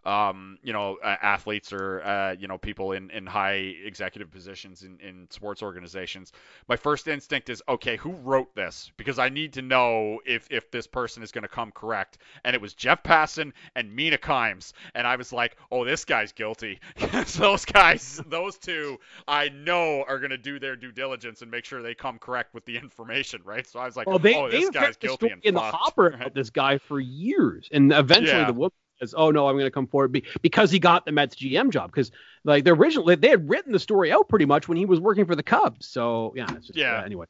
[0.06, 4.84] um, you know, uh, athletes or uh, you know people in, in high executive positions
[4.84, 6.32] in, in sports organizations,
[6.68, 8.92] my first instinct is okay, who wrote this?
[8.98, 12.18] Because I need to know if if this person is going to come correct.
[12.44, 16.32] And it was Jeff Passan and Mina Kimes, and I was like, oh, this guy's
[16.32, 16.80] guilty.
[17.38, 18.98] those guys, those two,
[19.28, 22.54] I know are going to do their due diligence and make sure they come correct
[22.54, 23.68] with the information, right?
[23.68, 26.34] So I was like, well, they, oh, this guy's guilty and in the hopper right?
[26.34, 28.48] this guy for years, and eventually Yeah.
[28.48, 28.72] the woman
[29.02, 31.72] says, "Oh no, I'm going to come forward be- because he got the Mets GM
[31.72, 32.12] job." Because
[32.44, 35.26] like the original, they had written the story out pretty much when he was working
[35.26, 35.88] for the Cubs.
[35.88, 37.00] So yeah, it's just, Yeah.
[37.00, 37.26] uh, anyway,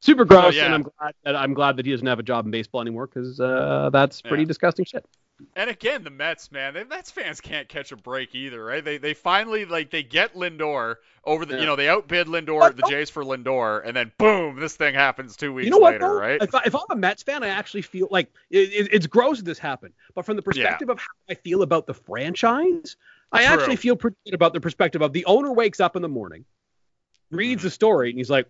[0.00, 0.66] super gross, yeah.
[0.66, 3.06] and I'm glad that I'm glad that he doesn't have a job in baseball anymore
[3.06, 4.48] because uh, that's pretty Yeah.
[4.48, 5.04] disgusting shit.
[5.56, 8.84] And again, the Mets, man, the Mets fans can't catch a break either, right?
[8.84, 11.60] They they finally like they get Lindor over the, Yeah.
[11.60, 14.94] you know, they outbid Lindor, But the Jays for Lindor, and then boom, this thing
[14.94, 16.20] happens two weeks You know what, later, though?
[16.20, 16.42] right?
[16.42, 19.38] If, I, if I'm a Mets fan, I actually feel like it, it, it's gross
[19.38, 19.94] that this happened.
[20.14, 22.96] But from the perspective of how I feel about the franchise,
[23.32, 23.54] I True.
[23.54, 26.44] actually feel pretty good about the perspective of the owner wakes up in the morning,
[27.30, 27.62] reads Mm-hmm.
[27.62, 28.48] the story, and he's like,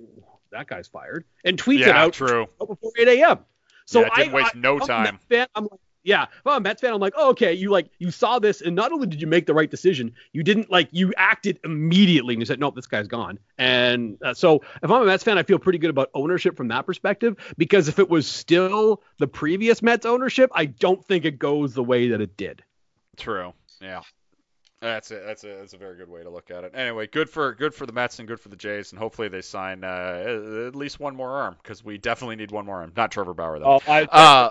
[0.53, 2.47] "That guy's fired," and tweets it out true.
[2.59, 3.39] before 8 a.m.
[3.87, 5.21] So Yeah, it didn't I, waste I, no I'm time.
[5.29, 6.23] Fan, I'm like, yeah.
[6.23, 8.75] If I'm a Mets fan, I'm like, oh, okay, you like you saw this, and
[8.77, 12.41] not only did you make the right decision, you didn't like you acted immediately, and
[12.41, 13.39] you said, nope, this guy's gone.
[13.59, 16.69] And uh, so if I'm a Mets fan, I feel pretty good about ownership from
[16.69, 21.39] that perspective because if it was still the previous Mets ownership, I don't think it
[21.39, 22.63] goes the way that it did.
[23.17, 23.53] True.
[23.81, 24.03] Yeah.
[24.81, 25.25] That's it.
[25.27, 26.73] That's a that's a very good way to look at it.
[26.75, 29.41] Anyway, good for good for the Mets and good for the Jays, and hopefully they
[29.41, 32.93] sign uh, at least one more arm because we definitely need one more arm.
[32.95, 33.81] Not Trevor Bauer though.
[33.81, 34.51] Oh, I, Uh,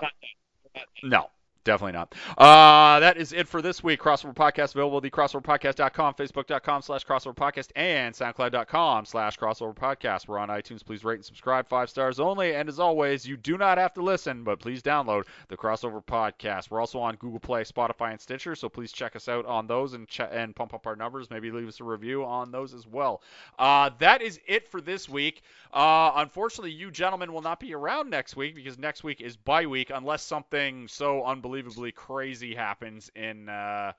[1.04, 1.30] No,
[1.66, 2.14] definitely not.
[2.38, 4.00] Uh, that is it for this week.
[4.00, 10.28] Crossover Podcast available at the crossoverpodcast.com, facebook.com slash crossover podcast, and soundcloud.com slash crossover podcast.
[10.28, 10.84] We're on iTunes.
[10.84, 11.68] Please rate and subscribe.
[11.68, 12.54] Five stars only.
[12.54, 16.70] And as always, you do not have to listen, but please download the Crossover Podcast.
[16.70, 19.92] We're also on Google Play, Spotify, and Stitcher, so please check us out on those
[19.92, 21.30] and, ch- and pump up our numbers.
[21.30, 23.22] Maybe leave us a review on those as well.
[23.58, 25.42] Uh, that is it for this week.
[25.72, 29.66] Uh, unfortunately, you gentlemen will not be around next week because next week is bye
[29.66, 31.24] week unless something so
[31.56, 33.92] unbelievably crazy happens in uh,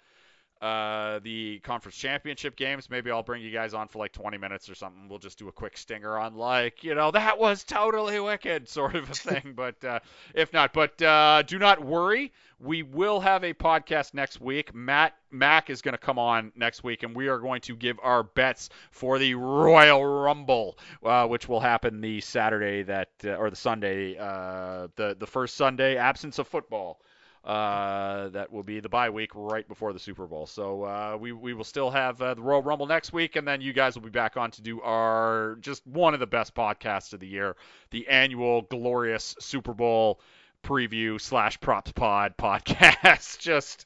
[0.62, 2.90] uh, the conference championship games.
[2.90, 5.08] Maybe I'll bring you guys on for like 20 minutes or something.
[5.08, 8.96] We'll just do a quick stinger on like, you know, that was totally wicked sort
[8.96, 9.54] of a thing.
[9.56, 10.00] but uh,
[10.34, 12.32] if not, but uh, do not worry.
[12.60, 14.74] We will have a podcast next week.
[14.74, 18.00] Matt Mac is going to come on next week, and we are going to give
[18.02, 23.52] our bets for the Royal Rumble, uh, which will happen the Saturday that uh, or
[23.52, 27.00] the Sunday, uh, the the first Sunday absence of football.
[27.48, 30.46] Uh, that will be the bye week right before the Super Bowl.
[30.46, 33.62] So uh, we we will still have uh, the Royal Rumble next week, and then
[33.62, 37.14] you guys will be back on to do our just one of the best podcasts
[37.14, 37.56] of the year,
[37.92, 40.20] the annual glorious Super Bowl
[40.62, 43.40] preview slash props pod podcast.
[43.40, 43.86] just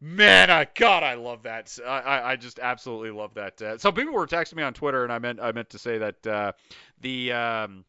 [0.00, 1.78] man, I God, I love that.
[1.86, 3.60] I, I, I just absolutely love that.
[3.60, 5.98] Uh, so people were texting me on Twitter, and I meant I meant to say
[5.98, 6.52] that uh,
[7.02, 7.84] the um,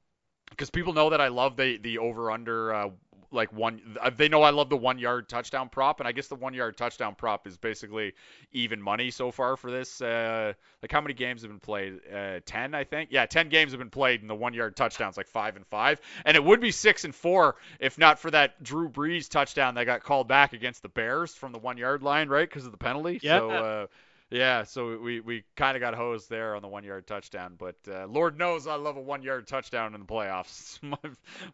[0.49, 2.89] because people know that I love the the over under uh,
[3.31, 3.97] like one.
[4.01, 6.53] uh, They know I love the one yard touchdown prop, and I guess the one
[6.53, 8.13] yard touchdown prop is basically
[8.51, 10.01] even money so far for this.
[10.01, 11.99] Uh, like how many games have been played?
[12.13, 13.09] Uh, ten, I think.
[13.11, 15.99] Yeah, ten games have been played, and the one yard touchdowns like five and five,
[16.25, 19.85] and it would be six and four if not for that Drew Brees touchdown that
[19.85, 22.47] got called back against the Bears from the one yard line, right?
[22.47, 23.19] Because of the penalty.
[23.21, 23.39] Yeah.
[23.39, 23.49] So.
[23.49, 23.87] Uh,
[24.29, 27.75] yeah, so we, we kind of got hosed there on the one yard touchdown, but
[27.89, 30.79] uh, Lord knows I love a one yard touchdown in the playoffs.
[30.87, 30.97] My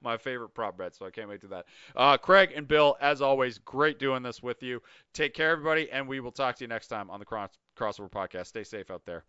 [0.01, 1.65] my favorite prop bet, so I can't wait to that.
[1.95, 4.81] Uh, Craig and Bill, as always, great doing this with you.
[5.13, 8.11] Take care, everybody, and we will talk to you next time on the Cross- Crossover
[8.11, 8.47] Podcast.
[8.47, 9.23] Stay safe out there.